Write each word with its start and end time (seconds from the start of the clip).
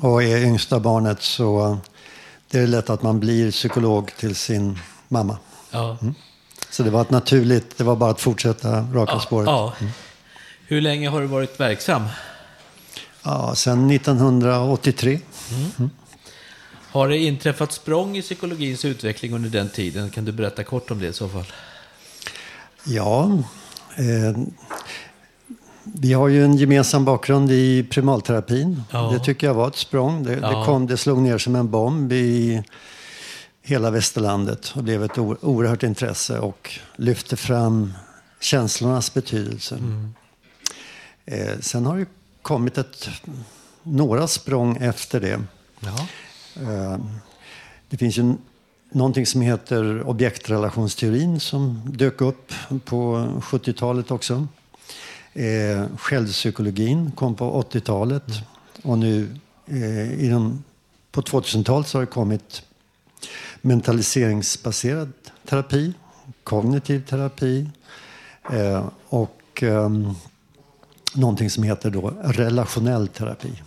och 0.00 0.22
är 0.22 0.36
yngsta 0.44 0.80
barnet 0.80 1.22
så 1.22 1.78
det 2.50 2.58
är 2.58 2.66
lätt 2.66 2.90
att 2.90 3.02
man 3.02 3.20
blir 3.20 3.50
psykolog 3.50 4.12
till 4.18 4.34
sin 4.36 4.78
mamma. 5.08 5.36
Ja. 5.70 5.96
Så 6.70 6.82
det 6.82 6.90
var 6.90 7.00
ett 7.02 7.10
naturligt, 7.10 7.78
det 7.78 7.84
var 7.84 7.96
bara 7.96 8.10
att 8.10 8.20
fortsätta 8.20 8.80
raka 8.94 9.12
Ja, 9.12 9.20
spåret. 9.20 9.46
ja. 9.46 9.72
Hur 10.66 10.80
länge 10.80 11.08
har 11.08 11.20
du 11.20 11.26
varit 11.26 11.60
verksam? 11.60 12.02
Ja, 13.22 13.54
sen 13.54 13.90
1983. 13.90 15.20
Har 16.92 17.08
det 17.08 17.18
inträffat 17.18 17.72
språng 17.72 18.16
i 18.16 18.22
psykologins 18.22 18.84
utveckling 18.84 19.32
under 19.34 19.50
den 19.50 19.68
tiden? 19.68 20.10
Kan 20.10 20.24
du 20.24 20.32
berätta 20.32 20.64
kort 20.64 20.90
om 20.90 20.98
det 20.98 21.06
i 21.06 21.12
så 21.12 21.28
fall? 21.28 21.46
Ja, 22.84 23.30
eh, 23.96 24.38
vi 25.94 26.12
har 26.12 26.28
ju 26.28 26.44
en 26.44 26.56
gemensam 26.56 27.04
bakgrund 27.04 27.50
i 27.52 27.82
primalterapin. 27.90 28.82
Ja. 28.90 29.10
Det 29.12 29.18
tycker 29.24 29.46
jag 29.46 29.54
var 29.54 29.68
ett 29.68 29.76
språng. 29.76 30.22
Det, 30.22 30.34
det, 30.34 30.40
Ja. 30.40 30.64
kom, 30.64 30.86
det 30.86 30.96
slog 30.96 31.18
ner 31.18 31.38
som 31.38 31.56
en 31.56 31.70
bomb 31.70 32.12
i 32.12 32.62
hela 33.62 33.90
västerlandet 33.90 34.72
och 34.76 34.84
blev 34.84 35.04
ett 35.04 35.18
oerhört 35.18 35.82
intresse 35.82 36.38
och 36.38 36.70
lyfte 36.96 37.36
fram 37.36 37.92
känslornas 38.40 39.14
betydelse. 39.14 39.74
Mm. 39.74 40.14
Eh, 41.26 41.58
sen 41.60 41.86
har 41.86 41.98
det 41.98 42.06
kommit 42.42 42.78
ett, 42.78 43.08
några 43.82 44.26
språng 44.28 44.76
efter 44.80 45.20
det. 45.20 45.40
Ja. 45.80 46.06
Eh, 46.62 46.98
Det 47.88 47.96
finns 47.96 48.18
ju 48.18 48.34
någonting 48.92 49.26
som 49.26 49.40
heter 49.40 50.02
objektrelationsteorin 50.08 51.40
som 51.40 51.82
dök 51.86 52.20
upp 52.20 52.52
på 52.84 53.26
70-talet 53.42 54.10
också. 54.10 54.46
Eh, 55.32 55.86
självpsykologin 55.96 57.12
kom 57.12 57.34
på 57.34 57.62
80-talet 57.62 58.24
och 58.82 58.98
nu 58.98 59.36
eh, 59.66 60.12
i 60.24 60.28
de, 60.28 60.64
på 61.12 61.20
2000-talet 61.22 61.88
så 61.88 61.98
har 61.98 62.00
det 62.00 62.10
kommit 62.10 62.62
mentaliseringsbaserad 63.60 65.12
terapi, 65.44 65.92
kognitiv 66.44 67.06
terapi 67.06 67.68
eh, 68.52 68.88
och 69.08 69.62
eh, 69.62 69.90
någonting 71.14 71.50
som 71.50 71.62
heter 71.62 71.90
då 71.90 72.12
relationell 72.24 73.08
terapi. 73.08 73.62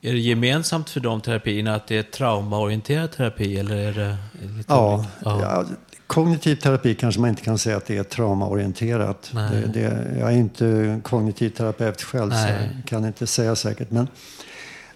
Är 0.00 0.12
det 0.12 0.18
gemensamt 0.18 0.90
för 0.90 1.00
de 1.00 1.20
terapierna 1.20 1.74
att 1.74 1.86
det 1.86 1.96
är 1.96 2.02
traumaorienterad 2.02 3.12
terapi? 3.12 3.58
Eller 3.58 3.76
är 3.76 3.92
det 3.92 4.16
Ja, 4.66 5.06
ja. 5.24 5.64
Kognitiv 6.06 6.56
terapi 6.56 6.94
kanske 6.94 7.20
man 7.20 7.30
inte 7.30 7.42
kan 7.42 7.58
säga 7.58 7.76
att 7.76 7.86
det 7.86 7.96
är 7.96 8.04
traumaorienterat. 8.04 9.30
Det, 9.32 9.70
det, 9.74 10.16
jag 10.18 10.32
är 10.32 10.36
inte 10.36 11.00
kognitiv 11.04 11.50
terapeut 11.50 12.02
själv 12.02 12.30
så 12.30 12.36
Nej. 12.36 12.70
jag 12.74 12.84
kan 12.84 13.04
inte 13.04 13.26
säga 13.26 13.56
säkert. 13.56 13.90
Men, 13.90 14.08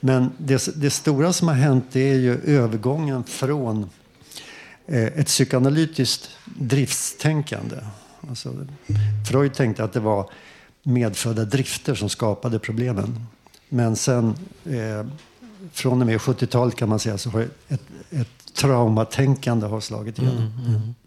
men 0.00 0.32
det, 0.38 0.68
det 0.76 0.90
stora 0.90 1.32
som 1.32 1.48
har 1.48 1.54
hänt 1.54 1.84
det 1.92 2.10
är 2.10 2.18
ju 2.18 2.40
övergången 2.44 3.24
från 3.24 3.90
eh, 4.86 5.04
ett 5.04 5.26
psykoanalytiskt 5.26 6.30
driftstänkande. 6.44 7.76
Alltså, 8.28 8.66
Freud 9.30 9.54
tänkte 9.54 9.84
att 9.84 9.92
det 9.92 10.00
var 10.00 10.30
medfödda 10.82 11.44
drifter 11.44 11.94
som 11.94 12.08
skapade 12.08 12.58
problemen. 12.58 13.26
Men 13.68 13.96
sen 13.96 14.34
eh, 14.64 15.06
från 15.72 16.00
och 16.00 16.06
med 16.06 16.18
70-talet 16.18 16.76
kan 16.76 16.88
man 16.88 16.98
säga 16.98 17.18
så 17.18 17.30
har 17.30 17.40
ett, 17.68 17.82
ett 18.10 18.54
traumatänkande 18.54 19.66
har 19.66 19.80
slagit 19.80 20.18
igenom. 20.18 20.42
Eh, 20.42 20.99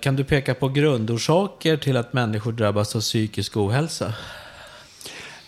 Kan 0.00 0.16
du 0.16 0.24
peka 0.24 0.54
på 0.54 0.68
grundorsaker 0.68 1.76
till 1.76 1.96
att 1.96 2.12
människor 2.12 2.52
drabbas 2.52 2.96
av 2.96 3.00
psykisk 3.00 3.56
ohälsa? 3.56 4.14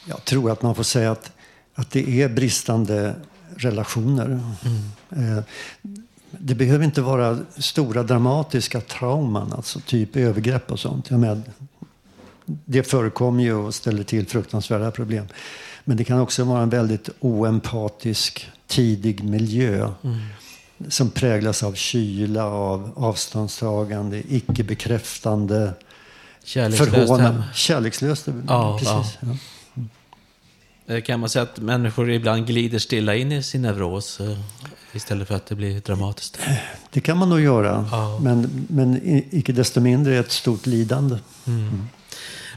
Jag 0.05 0.25
tror 0.25 0.51
att 0.51 0.63
man 0.63 0.75
får 0.75 0.83
säga 0.83 1.13
att, 1.13 1.33
att 1.75 1.91
det 1.91 2.23
är 2.23 2.29
bristande 2.29 3.15
relationer. 3.57 4.41
Eh, 5.11 5.45
det 6.31 6.55
behöver 6.55 6.85
inte 6.85 7.03
vara 7.03 7.39
stora 7.57 8.03
dramatiska 8.03 8.81
trauman, 8.81 9.53
alltså 9.53 9.81
typ 9.81 10.17
övergrepp 10.17 10.73
och 10.73 10.81
sånt. 10.81 11.11
Jag 11.11 11.21
menar, 11.21 11.43
det 12.45 12.83
förekommer 12.83 13.43
ju 13.43 13.55
och 13.55 13.75
ställer 13.75 14.03
till 14.03 14.27
fruktansvärda 14.27 14.91
problem. 14.91 15.27
Men 15.85 15.97
det 15.97 16.05
kan 16.05 16.21
också 16.21 16.45
vara 16.45 16.63
en 16.63 16.71
väldigt 16.71 17.09
oempatisk, 17.21 18.49
tidig 18.67 19.25
miljö. 19.25 19.93
Som 20.89 21.11
präglas 21.11 21.63
av 21.63 21.75
kyla, 21.75 22.45
av 22.45 22.93
avståndstagande, 22.97 24.23
icke-bekräftande 24.29 25.73
Kärlekslöst 26.45 26.91
förhåna. 26.93 27.23
hem. 27.23 27.43
Kärlekslöst, 27.55 28.29
Ja, 28.49 28.79
precis. 28.79 29.19
Ja. 29.21 29.37
Eh, 30.95 31.01
Kan 31.03 31.21
man 31.21 31.29
säga 31.29 31.43
att 31.43 31.59
människor 31.59 32.11
ibland 32.11 32.47
glider 32.47 32.79
stilla 32.79 33.15
in 33.15 33.33
i 33.33 33.43
sin 33.43 33.63
neuros 33.63 34.21
eh, 34.21 34.39
istället 34.93 35.29
för 35.29 35.35
att 35.35 35.47
det 35.47 35.55
blir 35.55 35.81
dramatiskt? 35.81 36.39
Det 36.91 37.01
kan 37.01 37.17
man 37.19 37.29
nog 37.29 37.41
göra. 37.41 37.89
Ja. 37.91 38.19
Men, 38.23 38.67
men 38.69 39.01
icke 39.31 39.53
desto 39.53 39.81
mindre 39.81 40.19
ett 40.19 40.33
stort 40.33 40.67
lidande. 40.67 41.17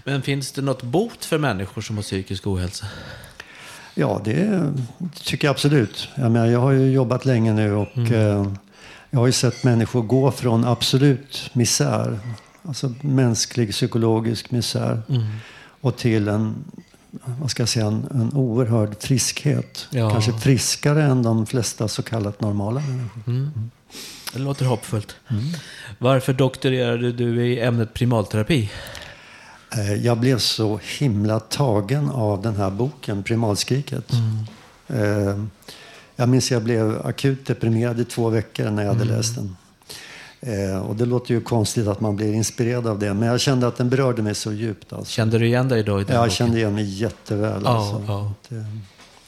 Men 0.04 0.22
finns 0.22 0.52
det 0.52 0.62
något 0.62 0.84
bot 0.84 1.26
för 1.26 1.38
människor 1.38 1.82
som 1.82 1.96
har 1.96 2.04
psykisk 2.04 2.48
ohälsa? 2.48 2.86
Ja, 3.96 4.22
det 4.24 4.74
tycker 5.14 5.48
jag 5.48 5.54
absolut. 5.54 6.08
Jag, 6.16 6.32
menar, 6.32 6.48
jag 6.48 6.60
har 6.60 6.72
ju 6.72 6.92
jobbat 6.92 7.26
länge 7.26 7.54
nu 7.54 7.74
och 7.74 7.98
eh, 7.98 8.48
jag 9.10 9.20
har 9.20 9.26
ju 9.26 9.32
sett 9.32 9.64
människor 9.64 10.02
gå 10.02 10.32
från 10.32 10.66
absolut 10.66 11.50
misär, 11.54 12.20
alltså 12.68 12.94
mänsklig 13.02 13.72
psykologisk 13.72 14.52
misär, 14.52 15.02
och 15.82 15.98
till 15.98 16.28
en, 16.28 16.56
vad 17.40 17.52
ska 17.52 17.62
jag 17.62 17.70
säga, 17.70 17.86
en, 17.86 18.08
en 18.12 18.34
oerhörd 18.34 18.96
friskhet. 19.00 19.88
Ja. 19.90 20.10
Kanske 20.10 20.34
friskare 20.34 21.04
än 21.04 21.24
de 21.24 21.46
flesta 21.46 21.88
så 21.88 22.04
kallat 22.04 22.42
normala 22.42 22.80
människor. 22.80 23.52
Det 24.34 24.40
låter 24.40 24.66
hoppfullt. 24.66 25.16
Varför 25.98 26.34
doktorerade 26.34 27.12
du 27.12 27.46
i 27.46 27.60
ämnet 27.60 27.94
primalterapi? 27.94 28.70
Eh, 29.78 29.94
Jag 29.94 30.18
blev 30.20 30.38
så 30.38 30.80
himla 31.00 31.40
tagen 31.40 32.10
av 32.10 32.42
den 32.42 32.56
här 32.56 32.70
boken, 32.70 33.24
Primalskriket. 33.24 34.12
Eh, 34.88 35.44
Jag 36.16 36.30
minns 36.30 36.52
jag 36.52 36.64
blev 36.64 37.06
akut 37.06 37.46
deprimerad 37.46 38.00
i 38.00 38.06
två 38.06 38.30
veckor 38.30 38.70
när 38.70 38.84
jag 38.84 38.94
hade 38.94 39.06
läst 39.06 39.36
den. 39.36 39.56
Eh, 40.42 40.78
Och 40.78 40.96
det 40.96 41.06
låter 41.06 41.34
ju 41.34 41.42
konstigt 41.42 41.88
att 41.88 42.02
man 42.02 42.16
blir 42.16 42.34
inspirerad 42.34 42.88
av 42.88 43.00
det. 43.00 43.14
Men 43.14 43.28
jag 43.28 43.40
kände 43.42 43.68
att 43.68 43.78
den 43.78 43.90
berörde 43.90 44.22
mig 44.22 44.36
så 44.36 44.52
djupt. 44.54 44.94
Alltså. 44.94 45.12
Kände 45.12 45.38
du 45.40 45.46
igen 45.48 45.70
dig 45.70 45.84
då 45.84 46.02
i 46.02 46.04
den 46.04 46.16
Jag 46.16 46.24
boken? 46.24 46.36
kände 46.36 46.58
igen 46.58 46.76
mig 46.76 46.84
jätteväl. 47.02 47.62
Ja, 47.66 47.70
Alltså. 47.70 48.04
ja. 48.08 48.34
Det, 48.50 48.66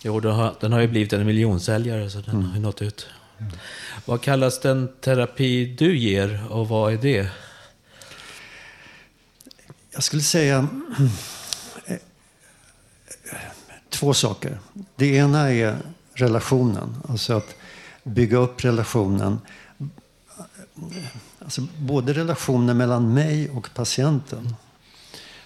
Jo, 0.01 0.19
den 0.19 0.31
har, 0.36 0.53
den 0.59 0.71
har 0.74 0.80
ju 0.81 0.88
blivit 0.88 1.13
en 1.13 1.25
miljonsäljare 1.25 2.09
så 2.09 2.19
den 2.21 2.44
har 2.44 2.56
ju 2.56 2.62
nått 2.62 2.81
ut. 2.81 3.07
Vad 4.06 4.21
kallas 4.21 4.59
den 4.59 4.89
terapi 5.01 5.75
du 5.80 5.97
ger 5.97 6.44
och 6.50 6.68
vad 6.68 6.94
är 6.94 6.97
det? 6.97 7.27
Jag 9.95 10.03
skulle 10.03 10.21
säga 10.21 10.68
eh, 11.86 11.97
två 13.89 14.13
saker. 14.13 14.59
Det 14.95 15.07
ena 15.15 15.51
är 15.51 15.77
relationen. 16.13 16.95
Alltså 17.09 17.33
att 17.33 17.56
bygga 18.03 18.38
upp 18.38 18.65
relationen. 18.65 19.39
Alltså 21.44 21.68
både 21.80 22.13
relationen 22.13 22.77
mellan 22.77 23.13
mig 23.13 23.50
och 23.50 23.69
patienten. 23.74 24.56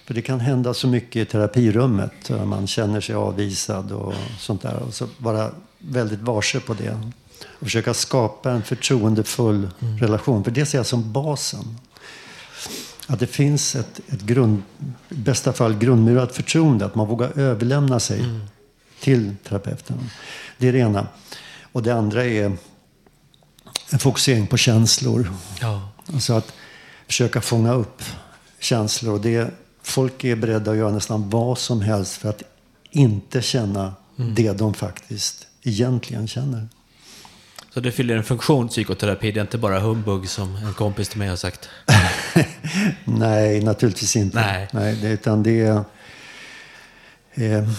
För 0.06 0.14
det 0.14 0.22
kan 0.22 0.40
hända 0.40 0.74
så 0.74 0.88
mycket 0.88 1.16
i 1.16 1.26
terapirummet. 1.26 2.30
eh, 2.30 2.46
Man 2.46 2.68
känner 2.68 3.02
sig 3.02 3.16
avvisad 3.16 3.92
och 3.92 4.14
sånt 4.40 4.62
där. 4.62 4.76
Och 4.76 4.94
så 4.94 5.08
vara 5.18 5.52
väldigt 5.80 6.20
varse 6.20 6.60
på 6.60 6.74
det. 6.74 7.00
Och 7.60 7.64
försöka 7.64 7.94
skapa 7.94 8.52
en 8.52 8.64
förtroendefull 8.64 9.70
relation. 10.00 10.44
För 10.44 10.52
det 10.52 10.66
ser 10.66 10.78
jag 10.78 10.86
som 10.86 11.14
basen. 11.14 11.78
Att 13.10 13.20
det 13.20 13.28
finns 13.28 13.76
ett, 13.76 14.00
ett 14.08 14.22
grund, 14.22 14.62
i 15.10 15.16
bästa 15.16 15.54
fall 15.54 15.78
grundmurat 15.78 16.36
förtroende. 16.36 16.86
Att 16.86 16.96
man 16.96 17.08
vågar 17.08 17.40
överlämna 17.40 18.00
sig 18.00 18.24
till 19.00 19.36
terapeuten. 19.48 20.10
Det 20.58 20.68
är 20.68 20.74
det 20.74 20.80
ena. 20.80 21.08
Och 21.72 21.84
det 21.84 21.94
andra 21.94 22.26
är 22.26 22.58
en 23.90 24.00
fokusering 24.00 24.48
på 24.48 24.58
känslor. 24.58 25.32
Ja. 25.62 25.90
Alltså 26.14 26.34
att 26.34 26.54
försöka 27.08 27.42
fånga 27.42 27.74
upp 27.74 28.04
känslor. 28.60 29.14
Och 29.14 29.22
det, 29.22 29.52
folk 29.82 30.24
är 30.24 30.36
beredda 30.36 30.72
att 30.72 30.78
göra 30.78 30.92
nästan 30.92 31.30
vad 31.30 31.58
som 31.58 31.82
helst 31.82 32.14
för 32.14 32.30
att 32.30 32.44
inte 32.92 33.42
känna 33.42 33.94
det 34.16 34.52
de 34.52 34.74
faktiskt 34.74 35.48
egentligen 35.64 36.28
känner. 36.28 36.68
Så 37.74 37.80
det 37.80 37.92
fyller 37.92 38.16
en 38.16 38.24
funktion, 38.24 38.68
psykoterapi. 38.68 39.32
Det 39.32 39.40
är 39.40 39.42
inte 39.42 39.58
bara 39.58 39.80
humbug 39.80 40.30
som 40.30 40.56
en 40.56 40.74
kompis 40.74 41.10
till 41.10 41.20
mig 41.20 41.30
har 41.30 41.36
sagt. 41.36 41.70
Nej, 43.06 43.64
naturligtvis 43.64 44.16
inte. 44.16 44.38
Nej. 44.38 44.68
Nej 44.72 44.96
det, 45.02 45.08
utan 45.10 45.44
det 45.44 45.62
är... 45.62 45.84
Eh, 47.34 47.70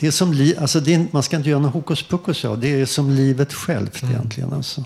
det 0.00 0.06
är 0.06 0.10
som 0.10 0.32
li, 0.32 0.56
alltså 0.56 0.80
det 0.80 0.94
är, 0.94 1.06
man 1.10 1.22
ska 1.22 1.36
inte 1.36 1.48
göra 1.50 1.60
något 1.60 1.72
hokus 1.72 2.02
pokus 2.02 2.44
av. 2.44 2.60
Det 2.60 2.80
är 2.80 2.86
som 2.86 3.10
livet 3.10 3.52
självt 3.52 4.02
egentligen. 4.02 4.52
Alltså. 4.52 4.84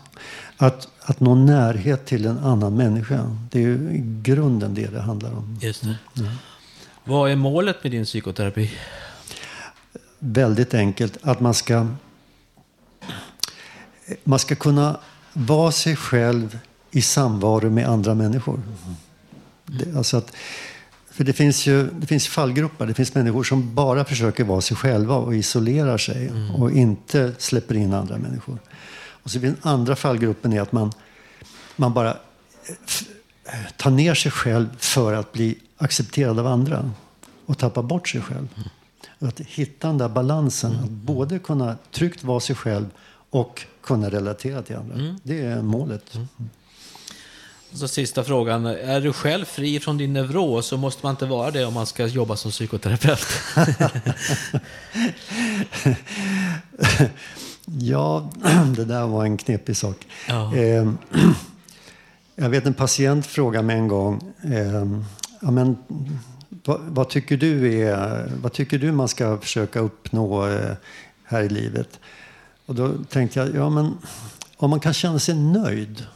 Att, 0.56 0.88
att 1.00 1.20
nå 1.20 1.34
närhet 1.34 2.06
till 2.06 2.26
en 2.26 2.38
annan 2.38 2.76
människa. 2.76 3.36
Det 3.50 3.58
är 3.58 3.62
ju 3.62 3.74
i 3.74 4.02
grunden 4.22 4.74
det 4.74 4.86
det 4.86 5.00
handlar 5.00 5.32
om. 5.32 5.58
Just 5.62 5.82
det. 5.82 5.96
Vad 7.04 7.30
är 7.30 7.36
målet 7.36 7.82
med 7.82 7.92
din 7.92 8.04
psykoterapi? 8.04 8.70
väldigt 10.22 10.74
enkelt 10.74 11.18
att 11.22 11.40
man 11.40 11.54
ska 11.54 11.86
man 14.24 14.38
ska 14.38 14.54
kunna 14.54 15.00
vara 15.32 15.72
sig 15.72 15.96
själv 15.96 16.58
i 16.90 17.02
samvaro 17.02 17.70
med 17.70 17.88
andra 17.88 18.14
människor. 18.14 18.62
Det, 19.66 19.96
alltså 19.96 20.16
att, 20.16 20.32
för 21.10 21.24
det 21.24 21.32
finns 21.32 21.66
ju 21.66 21.90
det 21.90 22.06
finns 22.06 22.28
fallgrupper. 22.28 22.86
Det 22.86 22.94
finns 22.94 23.14
människor 23.14 23.44
som 23.44 23.74
bara 23.74 24.04
försöker 24.04 24.44
vara 24.44 24.60
sig 24.60 24.76
själva 24.76 25.14
och 25.14 25.34
isolerar 25.34 25.98
sig 25.98 26.32
och 26.58 26.72
inte 26.72 27.32
släpper 27.38 27.74
in 27.74 27.94
andra 27.94 28.18
människor. 28.18 28.58
Och 29.22 29.30
så 29.30 29.38
den 29.38 29.56
andra 29.62 29.96
fallgruppen 29.96 30.52
är 30.52 30.60
att 30.60 30.72
man, 30.72 30.92
man 31.76 31.94
bara 31.94 32.16
tar 33.76 33.90
ner 33.90 34.14
sig 34.14 34.32
själv 34.32 34.68
för 34.78 35.12
att 35.12 35.32
bli 35.32 35.58
accepterad 35.76 36.38
av 36.38 36.46
andra 36.46 36.90
och 37.46 37.58
tappa 37.58 37.82
bort 37.82 38.08
sig 38.08 38.20
själv. 38.20 38.48
Och 39.18 39.28
Att 39.28 39.40
hitta 39.40 39.86
den 39.88 39.98
där 39.98 40.08
balansen, 40.08 40.72
att 40.84 40.90
både 40.90 41.38
kunna 41.38 41.76
tryggt 41.90 42.24
vara 42.24 42.40
sig 42.40 42.56
själv 42.56 42.86
och 43.32 43.66
kunna 43.82 44.10
relatera 44.10 44.62
till 44.62 44.76
andra. 44.76 45.16
Det 45.22 45.40
är 45.40 45.62
målet. 45.62 46.18
Så 47.72 47.88
sista 47.88 48.24
frågan. 48.24 48.66
Är 48.66 49.00
du 49.00 49.12
själv 49.12 49.44
fri 49.44 49.80
från 49.80 49.98
din 49.98 50.12
neuros 50.12 50.66
så 50.66 50.76
måste 50.76 51.06
man 51.06 51.10
inte 51.10 51.26
vara 51.26 51.50
det 51.50 51.64
om 51.64 51.74
man 51.74 51.86
ska 51.86 52.06
jobba 52.06 52.36
som 52.36 52.50
psykoterapeut. 52.50 53.26
Ja, 57.64 58.30
det 58.76 58.84
där 58.84 59.06
var 59.06 59.24
en 59.24 59.36
knepig 59.36 59.76
sak. 59.76 60.06
Ja. 60.28 60.56
Eh, 60.56 60.92
jag 62.36 62.50
vet 62.50 62.66
en 62.66 62.74
patient 62.74 63.26
frågade 63.26 63.66
mig 63.66 63.76
en 63.76 63.88
gång. 63.88 64.34
Eh, 64.44 64.86
ja, 65.40 65.50
men, 65.50 65.76
vad, 66.64 66.80
vad, 66.80 67.08
tycker 67.08 67.36
du 67.36 67.82
är, 67.82 68.28
vad 68.42 68.52
tycker 68.52 68.78
du 68.78 68.92
man 68.92 69.08
ska 69.08 69.38
försöka 69.38 69.80
uppnå 69.80 70.48
eh, 70.48 70.72
här 71.24 71.42
i 71.42 71.48
livet? 71.48 72.00
Och 72.66 72.74
då 72.74 72.94
tänkte 73.08 73.38
jag, 73.38 73.54
ja 73.54 73.70
men 73.70 73.98
om 74.56 74.70
man 74.70 74.80
kan 74.80 74.92
känna 74.92 75.18
sig 75.18 75.34
nöjd. 75.34 76.06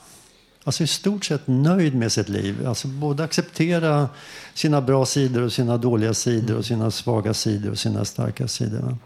Alltså 0.64 0.84
i 0.84 0.86
stort 0.86 1.24
sett 1.24 1.46
nöjd 1.46 1.94
med 1.94 2.12
sitt 2.12 2.28
liv. 2.28 2.66
Alltså 2.66 2.88
både 2.88 3.24
acceptera 3.24 4.08
sina 4.54 4.80
bra 4.80 5.06
sidor 5.06 5.42
och 5.42 5.52
sina 5.52 5.76
dåliga 5.76 6.14
sidor 6.14 6.56
och 6.56 6.64
sina 6.64 6.90
svaga 6.90 7.34
sidor 7.34 7.70
och 7.70 7.78
sina 7.78 8.04
starka 8.04 8.48
sidor. 8.48 8.96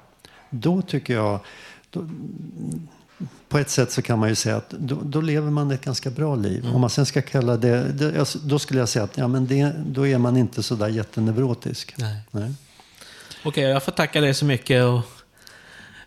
Då 0.51 0.83
tycker 0.83 1.15
jag, 1.15 1.41
då, 1.91 2.09
på 3.49 3.59
ett 3.59 3.71
sätt 3.71 3.93
så 3.93 4.03
kan 4.03 4.19
man 4.19 4.29
ju 4.29 4.35
säga 4.35 4.57
att 4.57 4.71
då, 4.71 4.99
då 5.03 5.21
lever 5.21 5.51
man 5.51 5.71
ett 5.71 5.85
ganska 5.85 6.11
bra 6.11 6.35
liv. 6.35 6.67
Om 6.75 6.81
man 6.81 6.91
sen 6.91 7.07
ska 7.07 7.23
kalla 7.23 7.57
det, 7.57 7.93
det 7.93 8.19
alltså, 8.19 8.39
då 8.39 8.59
skulle 8.59 8.81
jag 8.81 8.89
säga 8.89 9.05
att 9.05 9.19
ja, 9.19 9.29
men 9.29 9.47
det, 9.47 9.75
då 9.87 10.07
är 10.07 10.19
man 10.19 10.37
inte 10.37 10.63
så 10.63 10.75
där 10.75 10.89
jätteneurotisk. 10.89 11.95
Nej. 11.97 12.17
Nej. 12.31 12.53
Okej, 13.45 13.65
jag 13.65 13.83
får 13.83 13.93
tacka 13.93 14.21
dig 14.21 14.35
så 14.35 14.45
mycket 14.45 14.85
och 14.85 15.01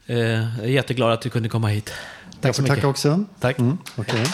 jag 0.05 0.17
är 0.17 0.67
jätteglad 0.67 1.11
att 1.11 1.21
du 1.21 1.29
kunde 1.29 1.49
komma 1.49 1.67
hit. 1.67 1.93
Tack 2.41 2.49
jag 2.49 2.55
så 2.55 2.61
mycket. 2.61 2.75
tacka 2.75 2.87
också. 2.87 3.23
Tack. 3.39 3.59
Mm, 3.59 3.77
okej. 3.95 4.25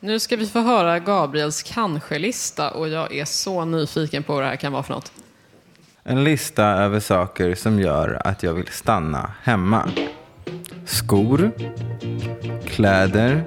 Nu 0.00 0.20
ska 0.20 0.36
vi 0.36 0.46
få 0.46 0.60
höra 0.60 0.98
Gabriels 0.98 1.62
kanske-lista 1.62 2.70
och 2.70 2.88
jag 2.88 3.14
är 3.14 3.24
så 3.24 3.64
nyfiken 3.64 4.22
på 4.22 4.34
vad 4.34 4.42
det 4.42 4.48
här 4.48 4.56
kan 4.56 4.72
vara 4.72 4.82
för 4.82 4.94
något. 4.94 5.12
En 6.10 6.24
lista 6.24 6.64
över 6.64 7.00
saker 7.00 7.54
som 7.54 7.80
gör 7.80 8.22
att 8.24 8.42
jag 8.42 8.54
vill 8.54 8.66
stanna 8.66 9.30
hemma. 9.42 9.88
Skor, 10.84 11.50
kläder, 12.64 13.44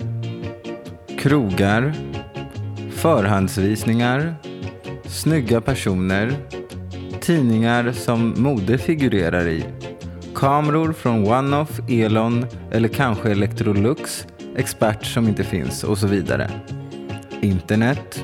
krogar, 1.18 1.94
förhandsvisningar, 2.92 4.36
snygga 5.06 5.62
personer, 5.62 6.34
tidningar 7.22 7.92
som 7.92 8.34
mode 8.38 8.78
figurerar 8.78 9.48
i, 9.48 9.66
kameror 10.36 10.94
från 10.94 11.26
One-Off, 11.28 11.80
Elon 11.90 12.46
eller 12.72 12.88
kanske 12.88 13.32
Electrolux, 13.32 14.28
expert 14.56 15.06
som 15.06 15.28
inte 15.28 15.44
finns 15.44 15.84
och 15.84 15.98
så 15.98 16.08
vidare. 16.08 16.52
internet, 17.42 18.24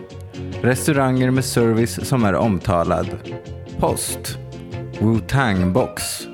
restauranger 0.61 1.31
med 1.31 1.45
service 1.45 2.07
som 2.07 2.23
är 2.23 2.35
omtalad, 2.35 3.07
post, 3.79 4.37
Wu-Tang 4.99 5.73
box, 5.73 6.27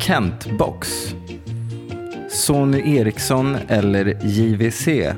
Kent 0.00 0.58
box, 0.58 1.14
Sony 2.30 2.96
Ericsson 2.96 3.56
eller 3.68 4.18
JVC, 4.22 5.12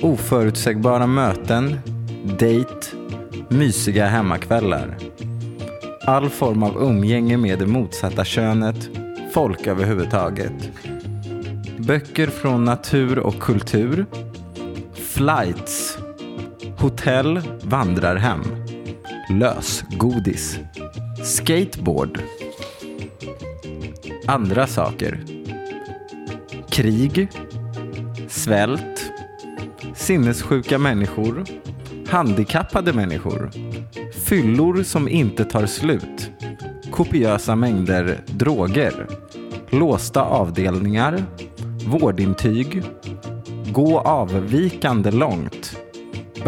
oförutsägbara 0.00 1.06
möten, 1.06 1.78
date, 2.24 2.86
mysiga 3.48 4.06
hemmakvällar. 4.06 4.96
All 6.06 6.28
form 6.30 6.62
av 6.62 6.82
umgänge 6.82 7.36
med 7.36 7.58
det 7.58 7.66
motsatta 7.66 8.24
könet, 8.24 8.90
folk 9.34 9.66
överhuvudtaget. 9.66 10.70
Böcker 11.78 12.26
från 12.26 12.64
natur 12.64 13.18
och 13.18 13.40
kultur. 13.40 14.06
Flights. 14.94 15.98
Hotell, 16.78 17.40
vandrarhem. 17.62 18.67
Lösgodis. 19.30 20.58
Skateboard. 21.24 22.22
Andra 24.26 24.66
saker. 24.66 25.24
Krig. 26.70 27.28
Svält. 28.28 29.12
Sinnessjuka 29.94 30.78
människor. 30.78 31.44
Handikappade 32.08 32.92
människor. 32.92 33.50
Fyllor 34.12 34.82
som 34.82 35.08
inte 35.08 35.44
tar 35.44 35.66
slut. 35.66 36.30
Kopiösa 36.90 37.56
mängder 37.56 38.20
droger. 38.26 39.06
Låsta 39.70 40.22
avdelningar. 40.22 41.24
Vårdintyg. 41.86 42.82
Gå 43.72 44.00
avvikande 44.00 45.10
långt. 45.10 45.77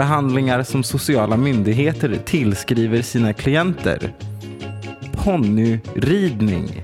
Behandlingar 0.00 0.62
som 0.62 0.83
sociala 0.83 1.37
myndigheter 1.37 2.19
tillskriver 2.25 3.02
sina 3.02 3.33
klienter. 3.33 4.12
Ponnyridning. 5.12 6.83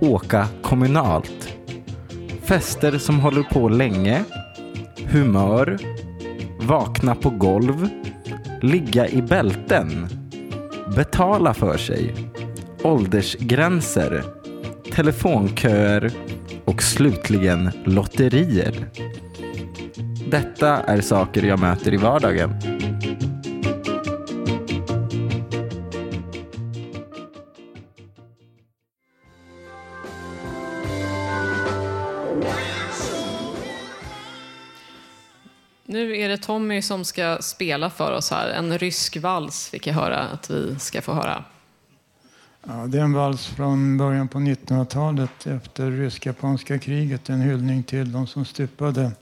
Åka 0.00 0.48
kommunalt. 0.62 1.48
Fester 2.42 2.98
som 2.98 3.20
håller 3.20 3.42
på 3.42 3.68
länge. 3.68 4.24
Humör. 5.10 5.78
Vakna 6.60 7.14
på 7.14 7.30
golv. 7.30 7.88
Ligga 8.62 9.08
i 9.08 9.22
bälten. 9.22 10.08
Betala 10.96 11.54
för 11.54 11.76
sig. 11.76 12.14
Åldersgränser. 12.82 14.24
Telefonköer 14.92 16.12
och 16.64 16.82
slutligen 16.82 17.70
lotterier. 17.84 18.88
Detta 20.32 20.82
är 20.82 21.00
saker 21.00 21.42
jag 21.42 21.58
möter 21.58 21.94
i 21.94 21.96
vardagen. 21.96 22.50
Nu 35.84 36.16
är 36.16 36.28
det 36.28 36.36
Tommy 36.36 36.82
som 36.82 37.04
ska 37.04 37.38
spela 37.40 37.90
för 37.90 38.12
oss 38.12 38.30
här. 38.30 38.48
En 38.48 38.78
rysk 38.78 39.16
vals 39.16 39.68
fick 39.68 39.86
jag 39.86 39.94
höra 39.94 40.18
att 40.18 40.50
vi 40.50 40.78
ska 40.78 41.02
få 41.02 41.12
höra. 41.12 41.44
Ja, 42.66 42.72
det 42.72 42.98
är 42.98 43.02
en 43.02 43.12
vals 43.12 43.46
från 43.46 43.98
början 43.98 44.28
på 44.28 44.38
1900-talet 44.38 45.46
efter 45.46 45.90
rysk-japanska 45.90 46.78
kriget. 46.78 47.28
En 47.28 47.40
hyllning 47.40 47.82
till 47.82 48.12
de 48.12 48.26
som 48.26 48.44
stupade, 48.44 49.12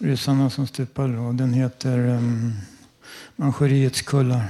ryssarna 0.00 0.50
som 0.50 0.66
stupade. 0.66 1.16
då. 1.16 1.32
den 1.32 1.52
heter 1.52 1.98
um, 2.08 2.52
Manchuriets 3.36 4.02
kullar. 4.02 4.44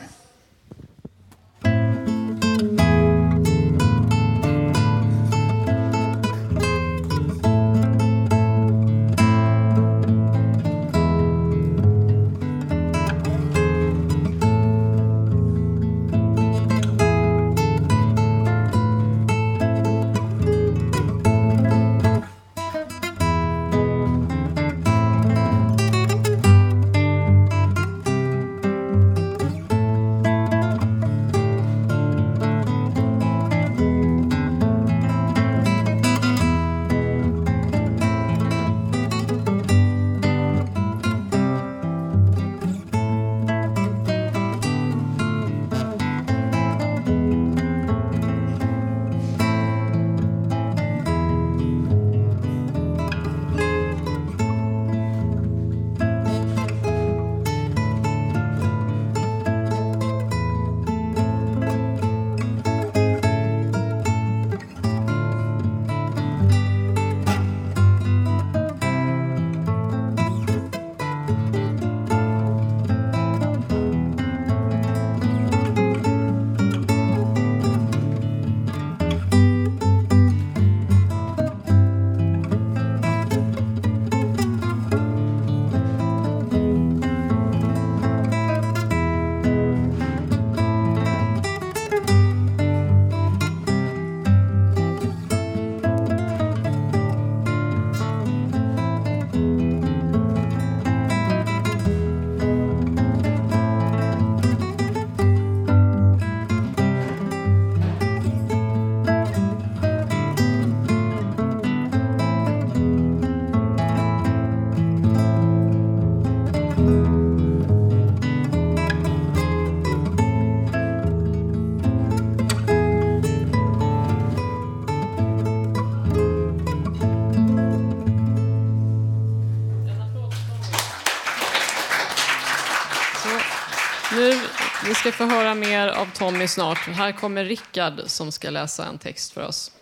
Höra 135.40 135.54
mer 135.54 135.88
av 135.88 136.06
Tommy 136.14 136.48
snart. 136.48 136.78
Här 136.78 137.12
kommer 137.12 137.44
Rickard 137.44 138.00
som 138.06 138.32
ska 138.32 138.50
läsa 138.50 138.86
en 138.86 138.98
text 138.98 139.32
för 139.32 139.46
oss. 139.46 139.72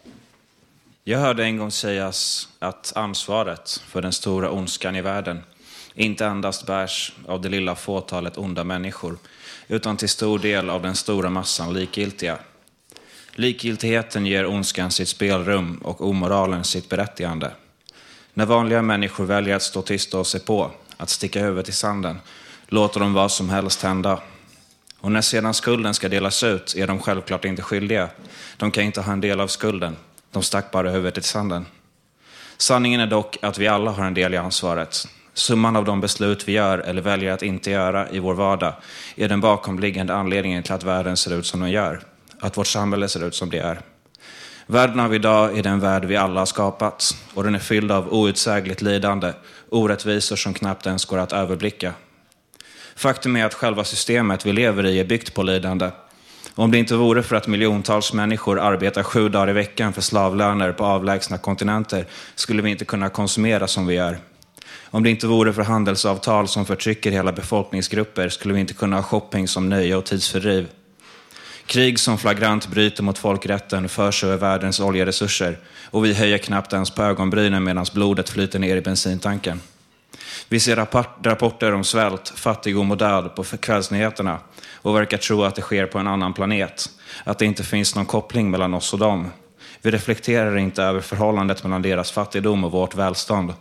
Jag 1.04 1.18
hörde 1.18 1.44
en 1.44 1.56
gång 1.56 1.70
sägas 1.70 2.48
att 2.58 2.92
ansvaret 2.96 3.82
för 3.86 4.02
den 4.02 4.12
stora 4.12 4.50
ondskan 4.50 4.96
i 4.96 5.00
världen 5.00 5.42
inte 5.94 6.26
endast 6.26 6.66
bärs 6.66 7.12
av 7.26 7.40
det 7.40 7.48
lilla 7.48 7.74
fåtalet 7.74 8.38
onda 8.38 8.64
människor, 8.64 9.18
utan 9.68 9.96
till 9.96 10.08
stor 10.08 10.38
del 10.38 10.70
av 10.70 10.82
den 10.82 10.94
stora 10.94 11.30
massan 11.30 11.74
likgiltiga. 11.74 12.38
Likgiltigheten 13.32 14.26
ger 14.26 14.46
ondskan 14.46 14.90
sitt 14.90 15.08
spelrum 15.08 15.78
och 15.84 16.00
omoralen 16.00 16.64
sitt 16.64 16.88
berättigande. 16.88 17.50
När 18.34 18.46
vanliga 18.46 18.82
människor 18.82 19.24
väljer 19.24 19.56
att 19.56 19.62
stå 19.62 19.82
tysta 19.82 20.18
och 20.18 20.26
se 20.26 20.38
på, 20.38 20.70
att 20.96 21.10
sticka 21.10 21.42
huvudet 21.42 21.68
i 21.68 21.72
sanden, 21.72 22.20
låter 22.66 23.00
de 23.00 23.14
vad 23.14 23.32
som 23.32 23.48
helst 23.48 23.82
hända. 23.82 24.20
Och 25.00 25.12
när 25.12 25.20
sedan 25.20 25.54
skulden 25.54 25.94
ska 25.94 26.08
delas 26.08 26.42
ut 26.42 26.74
är 26.76 26.86
de 26.86 26.98
självklart 26.98 27.44
inte 27.44 27.62
skyldiga. 27.62 28.08
De 28.56 28.70
kan 28.70 28.84
inte 28.84 29.00
ha 29.00 29.12
en 29.12 29.20
del 29.20 29.40
av 29.40 29.46
skulden. 29.46 29.96
De 30.32 30.42
stack 30.42 30.70
bara 30.70 30.90
huvudet 30.90 31.18
i 31.18 31.22
sanden. 31.22 31.66
Sanningen 32.56 33.00
är 33.00 33.06
dock 33.06 33.38
att 33.42 33.58
vi 33.58 33.68
alla 33.68 33.90
har 33.90 34.04
en 34.04 34.14
del 34.14 34.34
i 34.34 34.36
ansvaret. 34.36 35.08
Summan 35.34 35.76
av 35.76 35.84
de 35.84 36.00
beslut 36.00 36.48
vi 36.48 36.52
gör 36.52 36.78
eller 36.78 37.02
väljer 37.02 37.32
att 37.32 37.42
inte 37.42 37.70
göra 37.70 38.10
i 38.10 38.18
vår 38.18 38.34
vardag 38.34 38.74
är 39.16 39.28
den 39.28 39.40
bakomliggande 39.40 40.14
anledningen 40.14 40.62
till 40.62 40.72
att 40.72 40.82
världen 40.82 41.16
ser 41.16 41.38
ut 41.38 41.46
som 41.46 41.60
den 41.60 41.70
gör. 41.70 42.00
Att 42.40 42.56
vårt 42.56 42.66
samhälle 42.66 43.08
ser 43.08 43.24
ut 43.24 43.34
som 43.34 43.50
det 43.50 43.58
är. 43.58 43.80
Världen 44.66 45.00
av 45.00 45.14
idag 45.14 45.58
är 45.58 45.62
den 45.62 45.80
värld 45.80 46.04
vi 46.04 46.16
alla 46.16 46.40
har 46.40 46.46
skapat 46.46 47.16
och 47.34 47.44
den 47.44 47.54
är 47.54 47.58
fylld 47.58 47.92
av 47.92 48.14
outsägligt 48.14 48.82
lidande, 48.82 49.32
orättvisor 49.68 50.36
som 50.36 50.54
knappt 50.54 50.86
ens 50.86 51.04
går 51.04 51.18
att 51.18 51.32
överblicka. 51.32 51.94
Faktum 52.98 53.36
är 53.36 53.44
att 53.44 53.54
själva 53.54 53.84
systemet 53.84 54.46
vi 54.46 54.52
lever 54.52 54.86
i 54.86 55.00
är 55.00 55.04
byggt 55.04 55.34
på 55.34 55.42
lidande. 55.42 55.90
Om 56.54 56.70
det 56.70 56.78
inte 56.78 56.94
vore 56.94 57.22
för 57.22 57.36
att 57.36 57.46
miljontals 57.46 58.12
människor 58.12 58.60
arbetar 58.60 59.02
sju 59.02 59.28
dagar 59.28 59.50
i 59.50 59.52
veckan 59.52 59.92
för 59.92 60.00
slavlöner 60.00 60.72
på 60.72 60.84
avlägsna 60.84 61.38
kontinenter 61.38 62.06
skulle 62.34 62.62
vi 62.62 62.70
inte 62.70 62.84
kunna 62.84 63.08
konsumera 63.08 63.66
som 63.66 63.86
vi 63.86 63.94
gör. 63.94 64.18
Om 64.84 65.02
det 65.02 65.10
inte 65.10 65.26
vore 65.26 65.52
för 65.52 65.62
handelsavtal 65.62 66.48
som 66.48 66.66
förtrycker 66.66 67.10
hela 67.10 67.32
befolkningsgrupper 67.32 68.28
skulle 68.28 68.54
vi 68.54 68.60
inte 68.60 68.74
kunna 68.74 68.96
ha 68.96 69.02
shopping 69.02 69.48
som 69.48 69.68
nöje 69.68 69.96
och 69.96 70.04
tidsfördriv. 70.04 70.68
Krig 71.66 71.98
som 71.98 72.18
flagrant 72.18 72.68
bryter 72.68 73.02
mot 73.02 73.18
folkrätten 73.18 73.88
förs 73.88 74.24
över 74.24 74.36
världens 74.36 74.80
oljeresurser 74.80 75.58
och 75.90 76.04
vi 76.04 76.14
höjer 76.14 76.38
knappt 76.38 76.72
ens 76.72 76.90
på 76.90 77.02
ögonbrynen 77.02 77.64
medan 77.64 77.86
blodet 77.94 78.28
flyter 78.28 78.58
ner 78.58 78.76
i 78.76 78.80
bensintanken. 78.80 79.60
Vi 80.48 80.60
ser 80.60 80.76
rapporter 81.22 81.74
om 81.74 81.84
svält, 81.84 82.28
fattigdom 82.28 82.90
och 82.90 82.96
död 82.96 83.34
på 83.34 83.44
kvällsnyheterna 83.44 84.38
och 84.74 84.96
verkar 84.96 85.18
tro 85.18 85.44
att 85.44 85.54
det 85.54 85.62
sker 85.62 85.86
på 85.86 85.98
en 85.98 86.06
annan 86.06 86.34
planet, 86.34 86.90
att 87.24 87.38
det 87.38 87.46
inte 87.46 87.64
finns 87.64 87.94
någon 87.94 88.06
koppling 88.06 88.50
mellan 88.50 88.74
oss 88.74 88.92
och 88.92 88.98
dem. 88.98 89.30
Vi 89.82 89.90
reflekterar 89.90 90.56
inte 90.56 90.82
över 90.82 91.00
förhållandet 91.00 91.62
mellan 91.62 91.82
deras 91.82 92.10
fattigdom 92.10 92.64
och 92.64 92.72
vårt 92.72 92.94
välstånd. 92.94 93.52